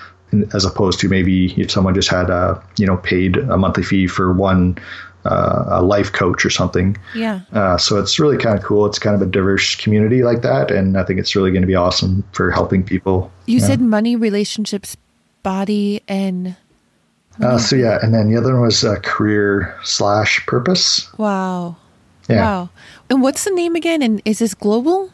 as 0.54 0.64
opposed 0.64 0.98
to 1.00 1.08
maybe 1.08 1.52
if 1.60 1.70
someone 1.70 1.94
just 1.94 2.08
had 2.08 2.30
a 2.30 2.62
you 2.78 2.86
know 2.86 2.96
paid 2.96 3.36
a 3.36 3.56
monthly 3.56 3.82
fee 3.82 4.06
for 4.06 4.32
one 4.32 4.78
uh, 5.24 5.64
a 5.68 5.82
life 5.82 6.12
coach 6.12 6.44
or 6.44 6.50
something. 6.50 6.96
Yeah. 7.14 7.40
Uh, 7.52 7.76
so 7.78 7.98
it's 7.98 8.18
really 8.18 8.36
kind 8.38 8.58
of 8.58 8.64
cool. 8.64 8.86
It's 8.86 8.98
kind 8.98 9.14
of 9.14 9.22
a 9.22 9.26
diverse 9.30 9.74
community 9.76 10.22
like 10.22 10.42
that, 10.42 10.70
and 10.70 10.96
I 10.98 11.04
think 11.04 11.20
it's 11.20 11.36
really 11.36 11.50
going 11.50 11.62
to 11.62 11.66
be 11.66 11.74
awesome 11.76 12.24
for 12.32 12.50
helping 12.50 12.82
people. 12.82 13.30
You 13.46 13.58
Yeah. 13.58 13.66
said 13.66 13.80
money, 13.80 14.16
relationships, 14.16 14.96
body, 15.42 16.02
and 16.08 16.56
Uh, 17.40 17.56
so 17.58 17.74
yeah, 17.76 17.98
and 18.02 18.12
then 18.12 18.28
the 18.30 18.36
other 18.36 18.52
one 18.52 18.62
was 18.62 18.84
uh, 18.84 18.96
career 19.02 19.74
slash 19.84 20.44
purpose. 20.46 21.08
wow. 21.18 21.74
Yeah. 22.28 22.42
Wow. 22.44 22.68
And 23.10 23.20
what's 23.22 23.44
the 23.44 23.50
name 23.50 23.74
again? 23.74 24.00
And 24.02 24.22
is 24.24 24.38
this 24.38 24.54
global? 24.54 25.10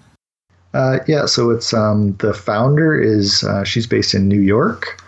Uh, 0.75 0.99
yeah, 1.07 1.25
so 1.27 1.51
it's 1.51 1.73
um, 1.73 2.14
the 2.18 2.35
founder 2.35 3.01
is 3.01 3.42
uh, 3.44 3.64
she's 3.64 3.87
based 3.87 4.12
in 4.14 4.29
New 4.29 4.40
York, 4.42 5.01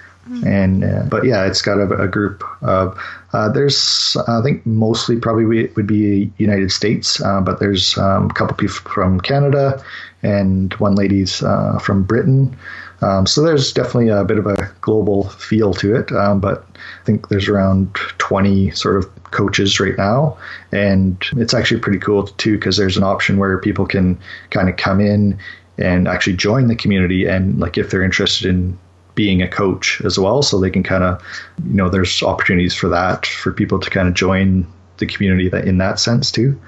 and 0.47 0.85
uh, 0.85 1.03
but 1.11 1.25
yeah, 1.25 1.45
it's 1.45 1.61
got 1.61 1.77
a, 1.79 2.01
a 2.01 2.09
group 2.09 2.43
of 2.63 2.97
uh, 3.33 3.49
there's 3.49 4.17
I 4.27 4.43
think 4.43 4.65
mostly 4.67 5.17
probably 5.17 5.69
would 5.69 5.87
be 5.87 6.33
United 6.39 6.73
States, 6.73 7.21
uh, 7.23 7.41
but 7.41 7.61
there's 7.61 7.97
um, 7.99 8.31
a 8.31 8.35
couple 8.35 8.57
people 8.57 8.91
from 8.91 9.21
Canada, 9.21 9.83
and 10.23 10.73
one 10.75 10.95
lady's 10.95 11.43
uh, 11.43 11.79
from 11.79 12.03
Britain. 12.03 12.57
Um, 13.03 13.27
so 13.27 13.43
there's 13.43 13.73
definitely 13.73 14.09
a 14.09 14.25
bit 14.25 14.39
of 14.39 14.47
a 14.47 14.71
global 14.81 15.29
feel 15.31 15.73
to 15.75 15.95
it, 15.95 16.13
um, 16.13 16.41
but 16.41 16.67
I 16.77 17.05
think 17.05 17.29
there's 17.29 17.49
around 17.49 17.95
20 18.19 18.73
sort 18.73 18.97
of 18.97 19.31
coaches 19.31 19.81
right 19.81 19.97
now, 19.97 20.37
and 20.73 21.25
it's 21.37 21.55
actually 21.55 21.81
pretty 21.81 21.99
cool 21.99 22.27
too 22.27 22.59
because 22.59 22.77
there's 22.77 22.97
an 22.97 23.05
option 23.05 23.39
where 23.39 23.57
people 23.59 23.87
can 23.87 24.19
kind 24.51 24.69
of 24.69 24.77
come 24.77 25.01
in 25.01 25.39
and 25.79 26.09
actually 26.09 26.37
join 26.37 26.67
the 26.67 26.77
community, 26.77 27.27
and 27.27 27.59
like 27.61 27.79
if 27.79 27.91
they're 27.91 28.03
interested 28.03 28.49
in 28.49 28.79
being 29.21 29.43
a 29.43 29.49
coach 29.49 30.01
as 30.03 30.19
well, 30.19 30.41
so 30.41 30.59
they 30.59 30.71
can 30.71 30.83
kind 30.83 31.05
of, 31.05 31.23
you 31.69 31.75
know, 31.75 31.91
there's 31.91 32.23
opportunities 32.23 32.75
for 32.75 32.89
that 32.89 33.27
for 33.27 33.53
people 33.53 33.79
to 33.79 33.91
kind 33.91 34.09
of 34.09 34.15
join 34.15 34.67
the 34.97 35.05
community 35.05 35.47
that 35.51 35.67
in 35.67 35.77
that 35.77 36.01
sense 36.01 36.33
too. 36.33 36.59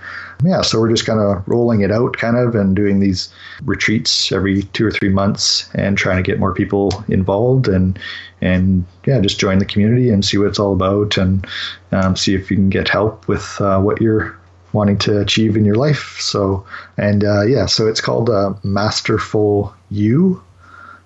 Yeah, 0.45 0.61
so 0.61 0.79
we're 0.79 0.91
just 0.91 1.07
kind 1.07 1.19
of 1.19 1.43
rolling 1.49 1.81
it 1.81 1.91
out 1.91 2.19
kind 2.19 2.37
of 2.37 2.55
and 2.55 2.77
doing 2.77 3.01
these 3.01 3.33
retreats 3.65 4.33
every 4.33 4.65
two 4.75 4.85
or 4.85 4.91
three 4.91 5.09
months 5.09 5.71
and 5.75 5.97
trying 5.97 6.23
to 6.23 6.31
get 6.31 6.38
more 6.38 6.53
people 6.53 6.91
involved 7.09 7.69
and 7.69 7.99
and 8.43 8.85
yeah, 9.07 9.19
just 9.21 9.41
join 9.41 9.59
the 9.59 9.65
community 9.73 10.11
and 10.11 10.23
see 10.23 10.37
what 10.37 10.49
it's 10.49 10.59
all 10.59 10.75
about 10.75 11.17
and 11.17 11.47
um, 11.93 12.17
see 12.17 12.35
if 12.35 12.51
you 12.51 12.57
can 12.59 12.69
get 12.69 12.91
help 12.91 13.27
with 13.29 13.59
uh, 13.62 13.81
what 13.81 14.03
you're 14.03 14.37
wanting 14.75 14.99
to 14.99 15.21
achieve 15.21 15.57
in 15.57 15.65
your 15.65 15.77
life. 15.77 16.19
So 16.21 16.67
and 16.99 17.25
uh, 17.25 17.47
yeah, 17.47 17.65
so 17.65 17.87
it's 17.87 18.03
called 18.03 18.29
uh, 18.29 18.53
Masterful 18.62 19.75
You. 19.88 20.43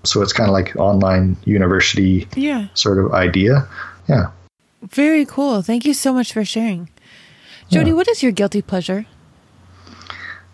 So 0.07 0.23
it's 0.23 0.33
kind 0.33 0.49
of 0.49 0.55
like 0.55 0.75
online 0.77 1.37
university 1.45 2.27
Yeah. 2.37 2.69
sort 2.75 2.99
of 2.99 3.12
idea. 3.12 3.66
Yeah. 4.09 4.27
Very 4.83 5.25
cool. 5.27 5.62
Thank 5.62 5.85
you 5.85 5.95
so 5.95 6.12
much 6.12 6.33
for 6.33 6.45
sharing. 6.45 6.88
Jody, 7.71 7.90
Yeah. 7.90 7.97
what 7.97 8.09
is 8.09 8.23
your 8.23 8.33
guilty 8.33 8.62
pleasure? 8.62 9.07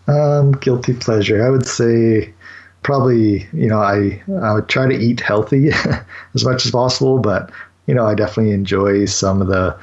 Um, 0.07 0.51
guilty 0.53 0.93
pleasure. 0.93 1.45
I 1.45 1.49
would 1.49 1.65
say 1.65 2.33
probably, 2.81 3.47
you 3.53 3.67
know, 3.69 3.79
I, 3.79 4.21
I 4.41 4.53
would 4.53 4.67
try 4.67 4.87
to 4.87 4.95
eat 4.97 5.21
healthy 5.21 5.69
as 6.35 6.43
much 6.43 6.65
as 6.65 6.71
possible, 6.71 7.19
but, 7.19 7.51
you 7.87 7.93
know, 7.95 8.05
I 8.05 8.13
definitely 8.15 8.51
enjoy 8.53 9.05
some 9.05 9.41
of 9.41 9.47
the, 9.47 9.77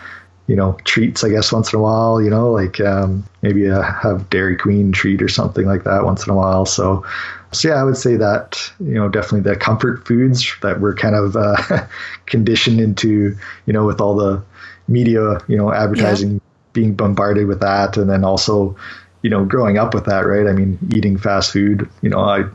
you 0.50 0.56
know, 0.56 0.76
treats, 0.82 1.22
I 1.22 1.28
guess, 1.28 1.52
once 1.52 1.72
in 1.72 1.78
a 1.78 1.82
while, 1.82 2.20
you 2.20 2.28
know, 2.28 2.50
like 2.50 2.80
um, 2.80 3.24
maybe 3.40 3.66
a, 3.66 3.80
have 3.82 4.28
Dairy 4.30 4.56
Queen 4.56 4.90
treat 4.90 5.22
or 5.22 5.28
something 5.28 5.64
like 5.64 5.84
that 5.84 6.02
once 6.02 6.26
in 6.26 6.32
a 6.32 6.34
while. 6.34 6.66
So, 6.66 7.06
so 7.52 7.68
yeah, 7.68 7.74
I 7.76 7.84
would 7.84 7.96
say 7.96 8.16
that, 8.16 8.60
you 8.80 8.94
know, 8.94 9.08
definitely 9.08 9.48
the 9.48 9.54
comfort 9.54 10.04
foods 10.08 10.52
that 10.62 10.80
we're 10.80 10.96
kind 10.96 11.14
of 11.14 11.36
uh, 11.36 11.86
conditioned 12.26 12.80
into, 12.80 13.36
you 13.66 13.72
know, 13.72 13.86
with 13.86 14.00
all 14.00 14.16
the 14.16 14.42
media, 14.88 15.38
you 15.46 15.56
know, 15.56 15.72
advertising 15.72 16.40
being 16.72 16.94
bombarded 16.94 17.46
with 17.46 17.60
that. 17.60 17.96
And 17.96 18.10
then 18.10 18.24
also, 18.24 18.74
you 19.22 19.30
know, 19.30 19.44
growing 19.44 19.78
up 19.78 19.94
with 19.94 20.06
that, 20.06 20.26
right? 20.26 20.48
I 20.48 20.52
mean, 20.52 20.80
eating 20.92 21.16
fast 21.16 21.52
food, 21.52 21.88
you 22.02 22.10
know, 22.10 22.18
I 22.18 22.46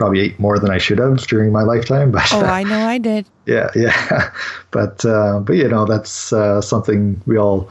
probably 0.00 0.20
ate 0.20 0.40
more 0.40 0.58
than 0.58 0.70
I 0.70 0.78
should 0.78 0.96
have 0.96 1.26
during 1.26 1.52
my 1.52 1.62
lifetime, 1.62 2.10
but 2.16 2.26
Oh, 2.32 2.40
I 2.40 2.62
know 2.62 2.80
I 2.86 2.96
did. 2.96 3.26
yeah, 3.44 3.68
yeah. 3.76 4.30
But, 4.70 5.04
uh, 5.04 5.40
but 5.40 5.56
you 5.56 5.68
know, 5.68 5.84
that's 5.84 6.32
uh, 6.32 6.60
something 6.62 7.20
we 7.26 7.36
all, 7.36 7.68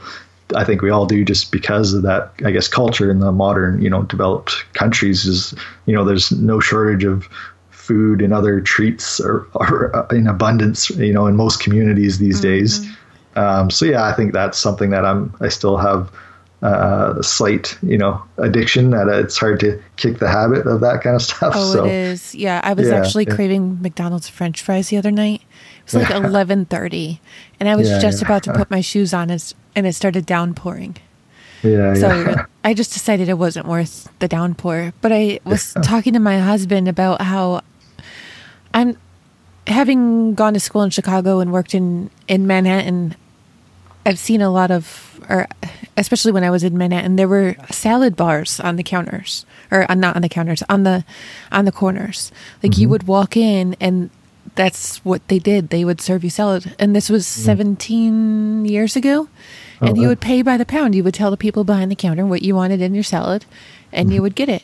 I 0.54 0.64
think 0.64 0.80
we 0.80 0.90
all 0.90 1.06
do 1.06 1.24
just 1.24 1.50
because 1.50 1.92
of 1.92 2.02
that, 2.02 2.32
I 2.44 2.50
guess, 2.52 2.68
culture 2.68 3.10
in 3.10 3.18
the 3.18 3.32
modern, 3.32 3.82
you 3.82 3.90
know, 3.90 4.02
developed 4.04 4.52
countries 4.74 5.24
is, 5.26 5.54
you 5.86 5.94
know, 5.94 6.04
there's 6.04 6.30
no 6.30 6.60
shortage 6.60 7.02
of 7.04 7.26
food 7.70 8.20
and 8.22 8.32
other 8.32 8.60
treats 8.60 9.18
or, 9.18 9.46
or 9.54 10.06
in 10.12 10.28
abundance, 10.28 10.90
you 10.90 11.12
know, 11.12 11.26
in 11.26 11.34
most 11.34 11.58
communities 11.60 12.18
these 12.18 12.40
days. 12.40 12.86
Um, 13.34 13.70
so 13.70 13.86
yeah, 13.86 14.04
I 14.04 14.12
think 14.12 14.32
that's 14.32 14.58
something 14.58 14.90
that 14.90 15.04
I'm, 15.04 15.34
I 15.40 15.48
still 15.48 15.78
have 15.78 16.12
uh, 16.62 17.20
slight, 17.22 17.78
you 17.82 17.96
know, 17.96 18.22
addiction 18.38 18.90
that 18.90 19.08
it's 19.08 19.38
hard 19.38 19.60
to 19.60 19.80
kick 19.96 20.18
the 20.18 20.28
habit 20.28 20.66
of 20.66 20.80
that 20.80 21.02
kind 21.02 21.16
of 21.16 21.22
stuff. 21.22 21.54
Oh, 21.56 21.72
so 21.72 21.84
it 21.86 21.92
is. 21.92 22.34
Yeah, 22.34 22.60
I 22.62 22.74
was 22.74 22.88
Yeah, 22.88 22.96
actually 22.96 23.24
yeah. 23.26 23.34
craving 23.34 23.80
McDonald's 23.80 24.28
French 24.28 24.60
fries 24.62 24.88
the 24.88 24.96
other 24.98 25.10
night. 25.10 25.42
It 25.86 25.92
was 25.92 25.94
like 25.94 26.10
eleven 26.24 26.66
thirty, 26.66 27.20
and 27.58 27.68
I 27.68 27.76
was 27.76 27.88
Yeah, 27.88 27.98
just 27.98 28.22
about 28.22 28.42
to 28.44 28.52
put 28.52 28.70
my 28.76 28.80
shoes 28.82 29.14
on, 29.14 29.30
as, 29.30 29.54
and 29.74 29.86
it 29.86 29.94
started 29.94 30.26
downpouring. 30.26 30.96
Yeah, 31.62 31.94
So. 31.94 32.44
I 32.62 32.74
just 32.74 32.92
decided 32.92 33.30
it 33.30 33.38
wasn't 33.38 33.66
worth 33.66 34.06
the 34.18 34.28
downpour. 34.28 34.92
But 35.00 35.12
I 35.12 35.40
was 35.46 35.72
talking 35.82 36.12
to 36.12 36.18
my 36.20 36.38
husband 36.38 36.88
about 36.88 37.22
how 37.22 37.62
I'm 38.74 38.98
having 39.66 40.34
gone 40.34 40.52
to 40.54 40.60
school 40.60 40.82
in 40.82 40.90
Chicago 40.90 41.40
and 41.40 41.52
worked 41.52 41.74
in 41.74 42.10
in 42.28 42.46
Manhattan. 42.46 43.14
I've 44.06 44.18
seen 44.18 44.40
a 44.40 44.50
lot 44.50 44.70
of, 44.70 45.20
or 45.28 45.46
especially 45.96 46.32
when 46.32 46.44
I 46.44 46.50
was 46.50 46.64
in 46.64 46.76
Manhattan, 46.76 47.16
there 47.16 47.28
were 47.28 47.56
salad 47.70 48.16
bars 48.16 48.60
on 48.60 48.76
the 48.76 48.82
counters, 48.82 49.44
or 49.70 49.90
uh, 49.90 49.94
not 49.94 50.16
on 50.16 50.22
the 50.22 50.28
counters, 50.28 50.62
on 50.68 50.84
the 50.84 51.04
on 51.52 51.64
the 51.64 51.72
corners. 51.72 52.32
Like 52.62 52.78
you 52.78 52.84
mm-hmm. 52.84 52.92
would 52.92 53.02
walk 53.06 53.36
in, 53.36 53.76
and 53.80 54.10
that's 54.54 55.04
what 55.04 55.26
they 55.28 55.38
did. 55.38 55.68
They 55.68 55.84
would 55.84 56.00
serve 56.00 56.24
you 56.24 56.30
salad, 56.30 56.74
and 56.78 56.96
this 56.96 57.10
was 57.10 57.26
mm. 57.26 57.44
17 57.44 58.64
years 58.64 58.96
ago. 58.96 59.28
Oh, 59.82 59.86
and 59.86 59.96
you 59.96 60.08
would 60.08 60.20
pay 60.20 60.42
by 60.42 60.56
the 60.56 60.66
pound. 60.66 60.94
You 60.94 61.04
would 61.04 61.14
tell 61.14 61.30
the 61.30 61.36
people 61.36 61.64
behind 61.64 61.90
the 61.90 61.96
counter 61.96 62.26
what 62.26 62.42
you 62.42 62.54
wanted 62.54 62.80
in 62.80 62.94
your 62.94 63.04
salad, 63.04 63.44
and 63.92 64.10
you 64.10 64.16
mm-hmm. 64.16 64.22
would 64.24 64.34
get 64.34 64.48
it. 64.48 64.62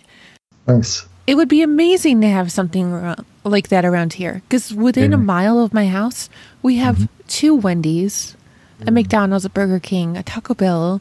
Nice. 0.67 1.07
It 1.27 1.35
would 1.35 1.49
be 1.49 1.63
amazing 1.63 2.21
to 2.21 2.29
have 2.29 2.53
something 2.53 3.17
like 3.43 3.69
that 3.69 3.85
around 3.85 4.15
here. 4.15 4.43
Because 4.49 4.73
within 4.73 5.13
a 5.13 5.19
mile 5.19 5.59
of 5.59 5.75
my 5.75 5.89
house, 5.89 6.29
we 6.63 6.77
have 6.77 6.97
mm-hmm. 6.97 7.27
two 7.27 7.55
Wendy's, 7.55 8.37
a 8.81 8.91
McDonald's, 8.91 9.45
a 9.45 9.51
Burger 9.51 9.81
King, 9.81 10.17
a 10.17 10.23
Taco 10.23 10.55
Bell, 10.55 11.01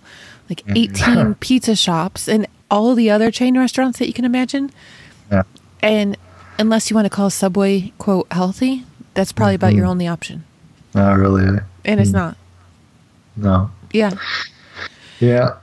like 0.49 0.65
mm-hmm. 0.65 1.17
18 1.25 1.35
pizza 1.39 1.75
shops, 1.75 2.27
and 2.27 2.47
all 2.69 2.95
the 2.95 3.09
other 3.09 3.31
chain 3.31 3.57
restaurants 3.57 3.99
that 3.99 4.07
you 4.07 4.13
can 4.13 4.25
imagine. 4.25 4.71
Yeah. 5.31 5.43
And 5.81 6.17
unless 6.57 6.89
you 6.89 6.95
want 6.95 7.05
to 7.05 7.09
call 7.09 7.29
Subway, 7.29 7.93
quote, 7.97 8.27
healthy, 8.31 8.85
that's 9.13 9.31
probably 9.31 9.55
about 9.55 9.73
your 9.73 9.83
mm-hmm. 9.83 9.91
only 9.91 10.07
option. 10.07 10.43
Not 10.93 11.17
really. 11.17 11.59
And 11.83 11.99
it's 11.99 12.11
mm. 12.11 12.13
not. 12.13 12.38
No. 13.35 13.69
Yeah. 13.91 14.13
Yeah. 15.19 15.57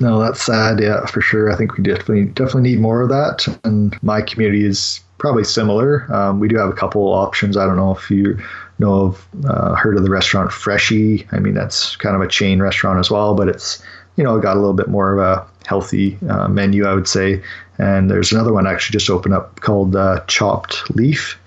No, 0.00 0.20
that's 0.20 0.42
sad. 0.42 0.80
Yeah, 0.80 1.04
for 1.06 1.20
sure. 1.20 1.52
I 1.52 1.56
think 1.56 1.76
we 1.76 1.82
definitely 1.84 2.26
definitely 2.26 2.70
need 2.70 2.80
more 2.80 3.02
of 3.02 3.08
that. 3.10 3.46
And 3.64 4.00
my 4.02 4.22
community 4.22 4.64
is 4.64 5.00
probably 5.18 5.44
similar. 5.44 6.12
Um, 6.12 6.40
we 6.40 6.48
do 6.48 6.56
have 6.56 6.70
a 6.70 6.74
couple 6.74 7.02
options. 7.08 7.56
I 7.56 7.66
don't 7.66 7.76
know 7.76 7.94
if 7.94 8.10
you 8.10 8.38
know 8.80 9.06
of 9.06 9.28
uh, 9.44 9.74
heard 9.74 9.96
of 9.96 10.02
the 10.02 10.10
restaurant 10.10 10.52
Freshii. 10.52 11.26
I 11.32 11.38
mean, 11.38 11.54
that's 11.54 11.96
kind 11.96 12.16
of 12.16 12.22
a 12.22 12.28
chain 12.28 12.60
restaurant 12.60 12.98
as 12.98 13.10
well, 13.10 13.34
but 13.34 13.48
it's 13.48 13.82
you 14.16 14.24
know 14.24 14.38
got 14.40 14.56
a 14.56 14.60
little 14.60 14.74
bit 14.74 14.88
more 14.88 15.12
of 15.12 15.18
a 15.18 15.46
healthy 15.66 16.18
uh, 16.28 16.48
menu, 16.48 16.86
I 16.86 16.94
would 16.94 17.08
say. 17.08 17.42
And 17.78 18.10
there's 18.10 18.32
another 18.32 18.52
one 18.52 18.66
actually 18.66 18.94
just 18.94 19.08
opened 19.08 19.34
up 19.34 19.60
called 19.60 19.96
uh, 19.96 20.22
Chopped 20.26 20.90
Leaf. 20.94 21.38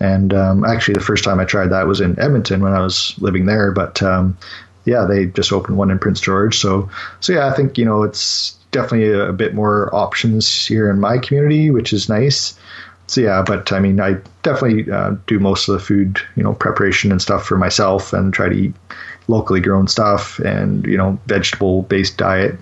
And 0.00 0.34
um, 0.34 0.64
actually, 0.64 0.94
the 0.94 1.00
first 1.00 1.22
time 1.22 1.38
I 1.38 1.44
tried 1.44 1.68
that 1.68 1.86
was 1.86 2.00
in 2.00 2.18
Edmonton 2.18 2.60
when 2.60 2.72
I 2.72 2.80
was 2.80 3.14
living 3.18 3.46
there. 3.46 3.70
But 3.70 4.02
um, 4.02 4.36
yeah, 4.84 5.04
they 5.08 5.26
just 5.26 5.52
opened 5.52 5.76
one 5.76 5.90
in 5.90 5.98
Prince 5.98 6.20
George. 6.20 6.58
So, 6.58 6.90
so 7.20 7.32
yeah, 7.32 7.46
I 7.46 7.52
think 7.52 7.78
you 7.78 7.84
know 7.84 8.02
it's 8.02 8.56
definitely 8.72 9.10
a, 9.10 9.28
a 9.28 9.32
bit 9.32 9.54
more 9.54 9.94
options 9.94 10.66
here 10.66 10.90
in 10.90 10.98
my 10.98 11.18
community, 11.18 11.70
which 11.70 11.92
is 11.92 12.08
nice. 12.08 12.58
So 13.12 13.20
yeah, 13.20 13.42
but 13.46 13.70
I 13.72 13.78
mean, 13.78 14.00
I 14.00 14.14
definitely 14.42 14.90
uh, 14.90 15.16
do 15.26 15.38
most 15.38 15.68
of 15.68 15.74
the 15.74 15.80
food, 15.80 16.18
you 16.34 16.42
know, 16.42 16.54
preparation 16.54 17.12
and 17.12 17.20
stuff 17.20 17.44
for 17.44 17.58
myself, 17.58 18.14
and 18.14 18.32
try 18.32 18.48
to 18.48 18.54
eat 18.54 18.72
locally 19.28 19.60
grown 19.60 19.86
stuff 19.86 20.38
and 20.38 20.86
you 20.86 20.96
know 20.96 21.18
vegetable 21.26 21.82
based 21.82 22.16
diet. 22.16 22.58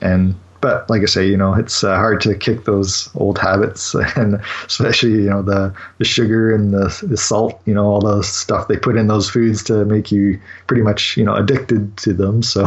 And 0.00 0.34
but 0.62 0.88
like 0.88 1.02
I 1.02 1.04
say, 1.04 1.26
you 1.28 1.36
know, 1.36 1.52
it's 1.52 1.84
uh, 1.84 1.96
hard 1.96 2.22
to 2.22 2.34
kick 2.34 2.64
those 2.64 3.10
old 3.14 3.38
habits, 3.38 3.94
and 4.16 4.40
especially 4.64 5.10
you 5.10 5.28
know 5.28 5.42
the 5.42 5.74
the 5.98 6.06
sugar 6.06 6.54
and 6.54 6.72
the, 6.72 6.98
the 7.06 7.18
salt, 7.18 7.60
you 7.66 7.74
know, 7.74 7.84
all 7.84 8.00
the 8.00 8.22
stuff 8.22 8.68
they 8.68 8.78
put 8.78 8.96
in 8.96 9.06
those 9.06 9.28
foods 9.28 9.62
to 9.64 9.84
make 9.84 10.10
you 10.10 10.40
pretty 10.66 10.82
much 10.82 11.14
you 11.18 11.24
know 11.24 11.34
addicted 11.34 11.94
to 11.98 12.14
them. 12.14 12.40
So 12.50 12.64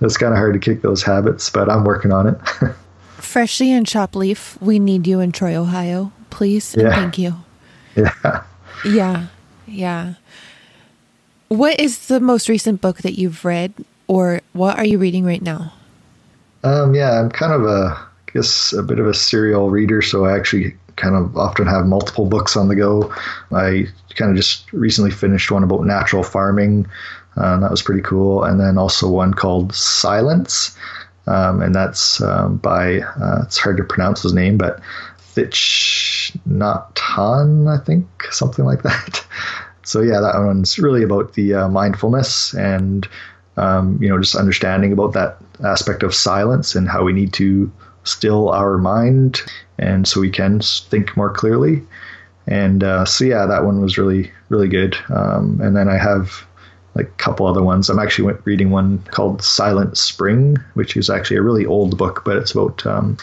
it's 0.00 0.16
kind 0.16 0.32
of 0.32 0.38
hard 0.38 0.54
to 0.54 0.58
kick 0.58 0.80
those 0.80 1.02
habits, 1.02 1.50
but 1.50 1.68
I'm 1.68 1.84
working 1.84 2.10
on 2.10 2.26
it. 2.26 2.38
Freshly 3.18 3.70
and 3.70 3.86
Chop 3.86 4.16
Leaf, 4.16 4.56
we 4.62 4.78
need 4.78 5.06
you 5.06 5.20
in 5.20 5.30
Troy, 5.30 5.54
Ohio. 5.54 6.10
Please 6.34 6.74
Yeah. 6.76 6.90
thank 6.90 7.16
you. 7.16 7.34
yeah. 7.96 8.42
Yeah. 8.84 9.26
Yeah. 9.66 10.14
What 11.48 11.78
is 11.78 12.08
the 12.08 12.18
most 12.18 12.48
recent 12.48 12.80
book 12.80 12.98
that 13.02 13.16
you've 13.16 13.44
read, 13.44 13.72
or 14.08 14.40
what 14.52 14.76
are 14.78 14.84
you 14.84 14.98
reading 14.98 15.24
right 15.24 15.40
now? 15.42 15.72
Um, 16.64 16.94
yeah, 16.94 17.20
I'm 17.20 17.30
kind 17.30 17.52
of 17.52 17.62
a, 17.64 17.94
I 17.94 18.32
guess, 18.32 18.72
a 18.72 18.82
bit 18.82 18.98
of 18.98 19.06
a 19.06 19.14
serial 19.14 19.70
reader, 19.70 20.02
so 20.02 20.24
I 20.24 20.34
actually 20.36 20.74
kind 20.96 21.14
of 21.14 21.36
often 21.36 21.66
have 21.66 21.86
multiple 21.86 22.26
books 22.26 22.56
on 22.56 22.66
the 22.68 22.74
go. 22.74 23.14
I 23.52 23.86
kind 24.16 24.30
of 24.30 24.36
just 24.36 24.72
recently 24.72 25.10
finished 25.12 25.50
one 25.52 25.62
about 25.62 25.84
natural 25.86 26.24
farming, 26.24 26.86
and 27.36 27.62
that 27.62 27.70
was 27.70 27.82
pretty 27.82 28.02
cool. 28.02 28.42
And 28.42 28.58
then 28.58 28.76
also 28.76 29.08
one 29.08 29.34
called 29.34 29.72
Silence, 29.74 30.76
um, 31.28 31.62
and 31.62 31.74
that's 31.74 32.20
um, 32.20 32.56
by, 32.56 33.00
uh, 33.00 33.42
it's 33.44 33.58
hard 33.58 33.76
to 33.76 33.84
pronounce 33.84 34.22
his 34.22 34.34
name, 34.34 34.58
but 34.58 34.80
Thich 35.34 36.36
I 37.68 37.78
think, 37.84 38.06
something 38.30 38.64
like 38.64 38.82
that. 38.82 39.26
So 39.86 40.00
yeah, 40.00 40.20
that 40.20 40.38
one's 40.38 40.78
really 40.78 41.02
about 41.02 41.34
the 41.34 41.54
uh, 41.54 41.68
mindfulness 41.68 42.54
and 42.54 43.06
um, 43.58 43.98
you 44.00 44.08
know 44.08 44.18
just 44.18 44.34
understanding 44.34 44.92
about 44.92 45.12
that 45.12 45.36
aspect 45.62 46.02
of 46.02 46.14
silence 46.14 46.74
and 46.74 46.88
how 46.88 47.04
we 47.04 47.12
need 47.12 47.34
to 47.34 47.70
still 48.04 48.48
our 48.48 48.78
mind 48.78 49.42
and 49.78 50.08
so 50.08 50.20
we 50.20 50.30
can 50.30 50.60
think 50.60 51.16
more 51.16 51.30
clearly. 51.30 51.82
And 52.46 52.82
uh, 52.82 53.04
so 53.04 53.24
yeah, 53.24 53.46
that 53.46 53.64
one 53.64 53.80
was 53.80 53.98
really 53.98 54.32
really 54.48 54.68
good. 54.68 54.96
Um, 55.10 55.60
and 55.62 55.76
then 55.76 55.88
I 55.88 55.98
have 55.98 56.46
like 56.94 57.08
a 57.08 57.22
couple 57.22 57.46
other 57.46 57.62
ones. 57.62 57.90
I'm 57.90 57.98
actually 57.98 58.32
reading 58.44 58.70
one 58.70 58.98
called 59.10 59.42
Silent 59.42 59.98
Spring, 59.98 60.56
which 60.74 60.96
is 60.96 61.10
actually 61.10 61.38
a 61.38 61.42
really 61.42 61.66
old 61.66 61.98
book, 61.98 62.22
but 62.24 62.36
it's 62.36 62.52
about 62.52 62.86
um, 62.86 63.16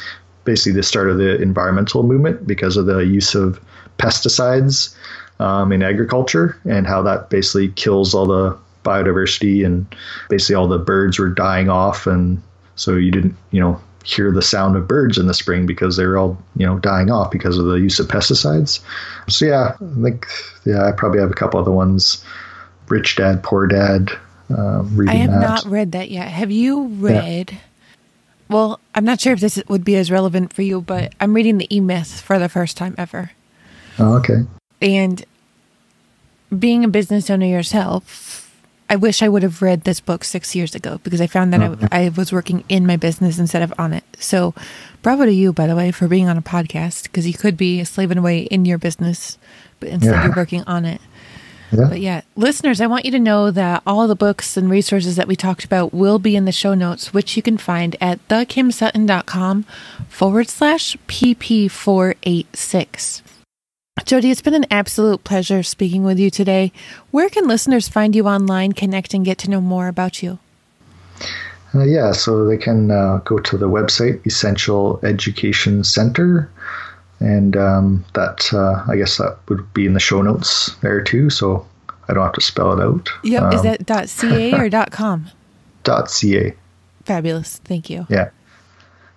basically 0.44 0.74
the 0.74 0.84
start 0.84 1.10
of 1.10 1.18
the 1.18 1.42
environmental 1.42 2.04
movement 2.04 2.46
because 2.48 2.78
of 2.78 2.86
the 2.86 3.00
use 3.00 3.36
of 3.36 3.60
pesticides 3.98 4.96
um, 5.40 5.72
in 5.72 5.84
agriculture 5.84 6.60
and 6.66 6.88
how 6.88 7.02
that 7.02 7.30
basically 7.30 7.70
kills 7.70 8.14
all 8.14 8.26
the 8.26 8.58
biodiversity 8.84 9.66
and 9.66 9.86
basically 10.30 10.56
all 10.56 10.68
the 10.68 10.80
birds 10.80 11.20
were 11.20 11.30
dying 11.30 11.70
off 11.70 12.08
and 12.08 12.42
so 12.76 12.96
you 12.96 13.12
didn't 13.12 13.36
you 13.52 13.60
know 13.60 13.80
hear 14.04 14.32
the 14.32 14.42
sound 14.42 14.76
of 14.76 14.88
birds 14.88 15.20
in 15.20 15.28
the 15.28 15.34
spring 15.34 15.68
because 15.68 15.96
they 15.98 16.06
were 16.06 16.18
all 16.18 16.36
you 16.56 16.66
know 16.66 16.80
dying 16.80 17.12
off 17.12 17.30
because 17.30 17.60
of 17.60 17.66
the 17.66 17.76
use 17.76 18.00
of 18.00 18.08
pesticides 18.08 18.80
so 19.30 19.46
yeah 19.46 19.76
i 19.80 20.02
think 20.02 20.26
yeah 20.66 20.88
i 20.88 20.92
probably 20.92 21.20
have 21.20 21.30
a 21.30 21.36
couple 21.36 21.60
other 21.60 21.72
ones 21.72 22.26
rich 22.90 23.16
dad 23.16 23.44
poor 23.44 23.68
dad 23.68 24.10
um, 24.58 24.96
reading 24.96 25.16
I 25.16 25.20
have 25.20 25.32
that 25.32 25.42
not 25.42 25.66
read 25.66 25.92
that 25.94 26.12
yet. 26.12 26.28
Have 26.28 26.52
you 26.52 26.88
read? 26.88 27.58
Well, 28.52 28.80
I'm 28.94 29.06
not 29.06 29.22
sure 29.22 29.32
if 29.34 29.40
this 29.40 29.62
would 29.70 29.86
be 29.86 29.96
as 29.96 30.12
relevant 30.12 30.52
for 30.54 30.62
you, 30.62 30.82
but 30.82 31.14
I'm 31.22 31.34
reading 31.34 31.58
the 31.58 31.74
E 31.74 31.80
Myth 31.80 32.20
for 32.22 32.38
the 32.38 32.50
first 32.50 32.76
time 32.78 32.94
ever. 32.98 33.32
oh, 33.98 34.16
okay 34.18 34.44
And 34.82 35.24
being 36.58 36.84
a 36.84 36.90
business 36.90 37.30
owner 37.30 37.46
yourself, 37.46 38.54
I 38.90 38.98
wish 38.98 39.22
I 39.24 39.30
would 39.30 39.42
have 39.44 39.62
read 39.62 39.86
this 39.86 40.02
book 40.02 40.26
six 40.26 40.54
years 40.54 40.76
ago 40.76 41.00
because 41.02 41.22
I 41.22 41.28
found 41.28 41.54
that 41.54 41.62
I, 41.92 42.06
I 42.06 42.10
was 42.10 42.34
working 42.34 42.66
in 42.68 42.86
my 42.86 42.98
business 42.98 43.40
instead 43.40 43.62
of 43.62 43.74
on 43.80 43.94
it. 43.94 44.04
So, 44.20 44.54
bravo 45.02 45.24
to 45.26 45.32
you, 45.32 45.54
by 45.54 45.66
the 45.66 45.76
way, 45.78 45.92
for 45.92 46.10
being 46.10 46.28
on 46.28 46.38
a 46.38 46.42
podcast 46.42 47.04
because 47.04 47.26
you 47.26 47.34
could 47.34 47.56
be 47.56 47.86
slaving 47.86 48.18
away 48.18 48.40
in 48.42 48.66
your 48.66 48.78
business, 48.78 49.38
but 49.80 49.88
instead 49.88 50.12
Yeah. 50.12 50.26
you're 50.26 50.36
working 50.36 50.64
on 50.68 50.84
it. 50.84 51.00
Yeah 51.72 51.88
But 51.90 52.00
yeah, 52.00 52.22
listeners, 52.36 52.82
I 52.82 52.88
want 52.88 53.06
you 53.06 53.12
to 53.12 53.20
know 53.20 53.52
that 53.52 53.84
all 53.86 54.08
the 54.08 54.16
books 54.16 54.58
and 54.58 54.70
resources 54.70 55.16
that 55.16 55.28
we 55.28 55.36
talked 55.36 55.66
about 55.66 55.94
will 55.94 56.20
be 56.20 56.36
in 56.36 56.46
the 56.46 56.52
show 56.52 56.74
notes, 56.74 57.14
which 57.14 57.38
you 57.38 57.44
can 57.44 57.58
find 57.58 57.96
at 58.02 58.26
thekimsutton.com 58.28 59.64
forward 60.10 60.50
slash 60.50 60.98
PP486. 61.08 63.22
Jody, 64.06 64.32
it's 64.32 64.42
been 64.42 64.56
an 64.56 64.66
absolute 64.72 65.24
pleasure 65.24 65.64
speaking 65.64 66.04
with 66.04 66.20
you 66.20 66.30
today. 66.30 66.72
Where 67.12 67.30
can 67.30 67.48
listeners 67.48 67.88
find 67.88 68.16
you 68.16 68.28
online, 68.28 68.74
connect, 68.74 69.14
and 69.14 69.24
get 69.24 69.38
to 69.40 69.50
know 69.50 69.62
more 69.62 69.88
about 69.88 70.22
you? 70.24 70.40
Uh, 71.74 71.84
yeah, 71.84 72.12
so 72.12 72.46
they 72.46 72.58
can 72.58 72.92
uh, 72.92 73.18
go 73.24 73.40
to 73.40 73.58
the 73.58 73.70
website 73.70 74.26
Essential 74.26 75.00
Education 75.04 75.84
Center, 75.84 76.50
and 77.22 77.56
um, 77.56 78.04
that 78.14 78.54
uh, 78.54 78.84
I 78.92 78.98
guess 78.98 79.18
that 79.18 79.38
would 79.48 79.74
be 79.74 79.86
in 79.86 79.94
the 79.94 80.00
show 80.00 80.22
notes 80.22 80.76
there 80.82 81.02
too. 81.02 81.30
So 81.30 81.66
I 82.10 82.14
don't 82.14 82.24
have 82.24 82.34
to 82.34 82.42
spell 82.42 82.74
it 82.78 82.84
out. 82.84 83.10
Yep. 83.24 83.54
Is 83.54 83.60
Um, 83.60 83.66
that 83.66 83.86
dot 83.86 84.10
.ca 84.10 84.54
or 84.60 84.70
dot 84.70 84.92
.com? 84.92 85.28
dot 85.84 86.10
.ca? 86.12 86.54
Fabulous. 87.06 87.58
Thank 87.64 87.90
you. 87.90 88.06
Yeah. 88.10 88.30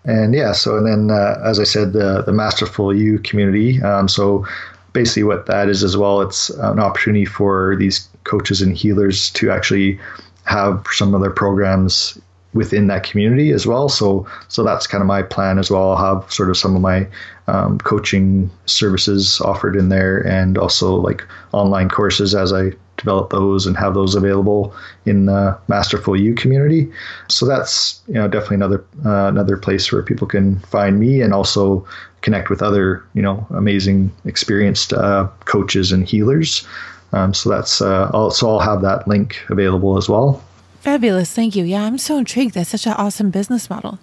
And 0.04 0.34
yeah, 0.34 0.52
so 0.52 0.76
and 0.76 0.86
then 0.86 1.10
uh, 1.10 1.40
as 1.44 1.58
I 1.58 1.64
said, 1.64 1.92
the 1.94 2.22
the 2.24 2.32
Masterful 2.32 2.94
You 2.94 3.18
community. 3.20 3.82
Um, 3.82 4.06
so 4.08 4.46
basically, 4.92 5.24
what 5.24 5.46
that 5.46 5.68
is 5.68 5.82
as 5.82 5.96
well, 5.96 6.20
it's 6.20 6.50
an 6.50 6.78
opportunity 6.78 7.24
for 7.24 7.74
these 7.78 8.06
coaches 8.24 8.60
and 8.62 8.76
healers 8.76 9.30
to 9.30 9.50
actually 9.50 9.98
have 10.44 10.86
some 10.92 11.14
of 11.14 11.22
their 11.22 11.30
programs 11.30 12.18
within 12.54 12.86
that 12.86 13.02
community 13.02 13.50
as 13.50 13.66
well. 13.66 13.88
So 13.88 14.26
so 14.48 14.62
that's 14.62 14.86
kind 14.86 15.02
of 15.02 15.06
my 15.06 15.22
plan 15.22 15.58
as 15.58 15.70
well. 15.70 15.90
I'll 15.92 16.20
have 16.20 16.32
sort 16.32 16.48
of 16.48 16.56
some 16.56 16.74
of 16.74 16.80
my 16.80 17.06
um, 17.46 17.78
coaching 17.78 18.50
services 18.64 19.40
offered 19.42 19.76
in 19.76 19.90
there, 19.90 20.26
and 20.26 20.56
also 20.56 20.94
like 20.94 21.22
online 21.52 21.88
courses 21.88 22.34
as 22.34 22.52
I 22.52 22.72
develop 22.96 23.30
those 23.30 23.66
and 23.66 23.76
have 23.76 23.94
those 23.94 24.14
available 24.14 24.74
in 25.04 25.26
the 25.26 25.58
Masterful 25.68 26.18
You 26.18 26.34
community. 26.34 26.90
So 27.28 27.44
that's 27.46 28.00
you 28.06 28.14
know 28.14 28.28
definitely 28.28 28.56
another 28.56 28.84
uh, 29.04 29.28
another 29.28 29.56
place 29.56 29.92
where 29.92 30.02
people 30.02 30.26
can 30.26 30.60
find 30.60 30.98
me 30.98 31.20
and 31.20 31.34
also 31.34 31.86
connect 32.22 32.48
with 32.48 32.62
other 32.62 33.04
you 33.14 33.22
know 33.22 33.46
amazing 33.50 34.10
experienced 34.24 34.92
uh, 34.92 35.28
coaches 35.44 35.92
and 35.92 36.08
healers. 36.08 36.66
Um, 37.12 37.32
so 37.32 37.48
that's 37.48 37.80
uh, 37.80 38.10
I'll, 38.12 38.30
so 38.30 38.48
I'll 38.50 38.60
have 38.60 38.82
that 38.82 39.06
link 39.06 39.44
available 39.48 39.96
as 39.96 40.08
well. 40.08 40.42
Fabulous, 40.84 41.32
thank 41.32 41.56
you. 41.56 41.64
Yeah, 41.64 41.84
I'm 41.84 41.96
so 41.96 42.18
intrigued. 42.18 42.52
That's 42.52 42.68
such 42.68 42.86
an 42.86 42.92
awesome 42.92 43.30
business 43.30 43.70
model. 43.70 43.98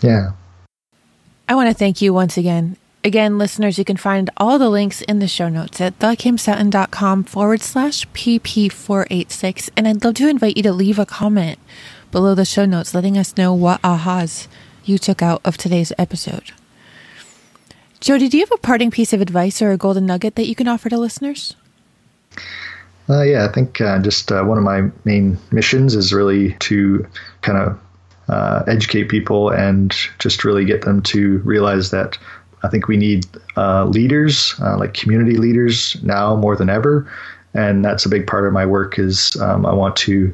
Yeah. 0.00 0.30
I 1.46 1.54
want 1.54 1.68
to 1.68 1.74
thank 1.74 2.00
you 2.00 2.14
once 2.14 2.38
again. 2.38 2.78
Again, 3.04 3.36
listeners, 3.36 3.76
you 3.76 3.84
can 3.84 3.98
find 3.98 4.30
all 4.38 4.58
the 4.58 4.70
links 4.70 5.02
in 5.02 5.18
the 5.18 5.28
show 5.28 5.50
notes 5.50 5.78
at 5.78 5.98
thekimsutton.com 5.98 7.24
forward 7.24 7.60
slash 7.60 8.08
PP486. 8.12 9.68
And 9.76 9.86
I'd 9.86 10.02
love 10.02 10.14
to 10.14 10.28
invite 10.30 10.56
you 10.56 10.62
to 10.62 10.72
leave 10.72 10.98
a 10.98 11.04
comment 11.04 11.58
below 12.10 12.34
the 12.34 12.46
show 12.46 12.64
notes 12.64 12.94
letting 12.94 13.18
us 13.18 13.36
know 13.36 13.52
what 13.52 13.82
ahas 13.82 14.48
you 14.86 14.96
took 14.96 15.20
out 15.20 15.42
of 15.44 15.58
today's 15.58 15.92
episode. 15.98 16.52
Jody, 18.00 18.30
do 18.30 18.38
you 18.38 18.46
have 18.46 18.52
a 18.52 18.56
parting 18.56 18.90
piece 18.90 19.12
of 19.12 19.20
advice 19.20 19.60
or 19.60 19.70
a 19.70 19.76
golden 19.76 20.06
nugget 20.06 20.36
that 20.36 20.46
you 20.46 20.54
can 20.54 20.66
offer 20.66 20.88
to 20.88 20.96
listeners? 20.96 21.54
Uh, 23.10 23.22
yeah, 23.22 23.44
I 23.44 23.48
think 23.48 23.80
uh, 23.80 23.98
just 23.98 24.30
uh, 24.30 24.44
one 24.44 24.56
of 24.56 24.62
my 24.62 24.82
main 25.04 25.36
missions 25.50 25.96
is 25.96 26.12
really 26.12 26.52
to 26.60 27.04
kind 27.42 27.58
of 27.58 27.80
uh, 28.28 28.62
educate 28.68 29.08
people 29.08 29.50
and 29.50 29.92
just 30.20 30.44
really 30.44 30.64
get 30.64 30.82
them 30.82 31.02
to 31.02 31.38
realize 31.38 31.90
that 31.90 32.16
I 32.62 32.68
think 32.68 32.86
we 32.86 32.96
need 32.96 33.26
uh, 33.56 33.86
leaders, 33.86 34.54
uh, 34.62 34.78
like 34.78 34.94
community 34.94 35.38
leaders, 35.38 36.00
now 36.04 36.36
more 36.36 36.54
than 36.54 36.70
ever, 36.70 37.10
and 37.52 37.84
that's 37.84 38.06
a 38.06 38.08
big 38.08 38.28
part 38.28 38.46
of 38.46 38.52
my 38.52 38.64
work. 38.64 38.98
Is 38.98 39.34
um, 39.40 39.66
I 39.66 39.72
want 39.72 39.96
to 39.96 40.32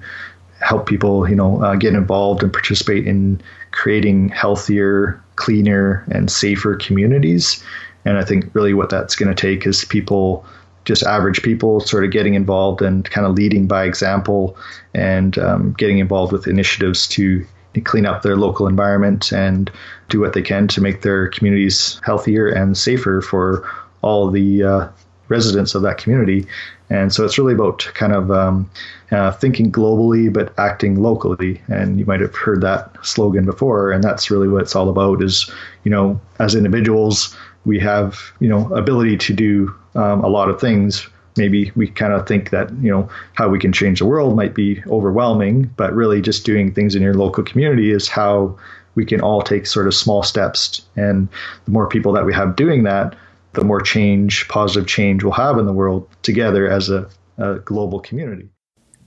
help 0.60 0.86
people, 0.86 1.28
you 1.30 1.36
know, 1.36 1.74
get 1.76 1.94
involved 1.94 2.42
and 2.42 2.52
participate 2.52 3.06
in 3.06 3.40
creating 3.70 4.30
healthier, 4.30 5.22
cleaner, 5.36 6.04
and 6.10 6.30
safer 6.30 6.76
communities. 6.76 7.62
And 8.04 8.18
I 8.18 8.24
think 8.24 8.54
really 8.54 8.74
what 8.74 8.90
that's 8.90 9.16
going 9.16 9.34
to 9.34 9.40
take 9.40 9.66
is 9.66 9.84
people, 9.84 10.44
just 10.86 11.02
average 11.02 11.42
people, 11.42 11.80
sort 11.80 12.04
of 12.04 12.10
getting 12.10 12.34
involved 12.34 12.80
and 12.80 13.04
kind 13.10 13.26
of 13.26 13.34
leading 13.34 13.66
by 13.66 13.84
example, 13.84 14.56
and 14.94 15.36
um, 15.38 15.74
getting 15.76 15.98
involved 15.98 16.32
with 16.32 16.46
initiatives 16.46 17.06
to 17.08 17.44
clean 17.84 18.06
up 18.06 18.22
their 18.22 18.36
local 18.36 18.66
environment 18.66 19.32
and 19.32 19.70
do 20.08 20.18
what 20.18 20.32
they 20.32 20.40
can 20.40 20.66
to 20.66 20.80
make 20.80 21.02
their 21.02 21.28
communities 21.28 22.00
healthier 22.02 22.48
and 22.48 22.78
safer 22.78 23.20
for 23.20 23.68
all 24.00 24.30
the 24.30 24.62
uh, 24.62 24.88
residents 25.28 25.74
of 25.74 25.82
that 25.82 25.98
community. 25.98 26.46
And 26.88 27.12
so 27.12 27.24
it's 27.24 27.36
really 27.36 27.54
about 27.54 27.80
kind 27.94 28.12
of 28.12 28.30
um, 28.30 28.70
uh, 29.10 29.32
thinking 29.32 29.72
globally 29.72 30.32
but 30.32 30.54
acting 30.58 31.02
locally. 31.02 31.60
And 31.68 31.98
you 31.98 32.06
might 32.06 32.20
have 32.20 32.34
heard 32.34 32.60
that 32.60 32.96
slogan 33.02 33.44
before, 33.44 33.90
and 33.90 34.02
that's 34.02 34.30
really 34.30 34.48
what 34.48 34.62
it's 34.62 34.76
all 34.76 34.88
about. 34.88 35.22
Is 35.22 35.50
you 35.84 35.90
know, 35.90 36.20
as 36.38 36.54
individuals, 36.54 37.36
we 37.64 37.80
have 37.80 38.20
you 38.38 38.48
know 38.48 38.72
ability 38.72 39.16
to 39.18 39.34
do 39.34 39.74
um, 39.96 40.22
a 40.22 40.28
lot 40.28 40.48
of 40.48 40.60
things. 40.60 41.08
Maybe 41.36 41.70
we 41.74 41.88
kind 41.88 42.12
of 42.12 42.26
think 42.26 42.50
that 42.50 42.70
you 42.80 42.90
know 42.90 43.08
how 43.34 43.48
we 43.48 43.58
can 43.58 43.72
change 43.72 43.98
the 43.98 44.06
world 44.06 44.36
might 44.36 44.54
be 44.54 44.82
overwhelming 44.86 45.70
but 45.76 45.92
really 45.92 46.22
just 46.22 46.46
doing 46.46 46.72
things 46.72 46.94
in 46.94 47.02
your 47.02 47.14
local 47.14 47.44
community 47.44 47.90
is 47.90 48.08
how 48.08 48.56
we 48.94 49.04
can 49.04 49.20
all 49.20 49.42
take 49.42 49.66
sort 49.66 49.86
of 49.86 49.94
small 49.94 50.22
steps. 50.22 50.80
And 50.96 51.28
the 51.66 51.70
more 51.70 51.86
people 51.86 52.12
that 52.12 52.24
we 52.24 52.32
have 52.32 52.56
doing 52.56 52.84
that 52.84 53.14
the 53.56 53.64
more 53.64 53.80
change 53.80 54.46
positive 54.48 54.86
change 54.86 55.24
we'll 55.24 55.32
have 55.32 55.58
in 55.58 55.66
the 55.66 55.72
world 55.72 56.08
together 56.22 56.68
as 56.70 56.90
a, 56.90 57.08
a 57.38 57.54
global 57.56 57.98
community. 57.98 58.48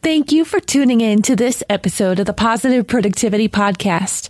Thank 0.01 0.31
you 0.31 0.43
for 0.43 0.59
tuning 0.59 1.01
in 1.01 1.21
to 1.23 1.35
this 1.35 1.63
episode 1.69 2.19
of 2.19 2.25
the 2.25 2.33
positive 2.33 2.87
productivity 2.87 3.47
podcast 3.47 4.29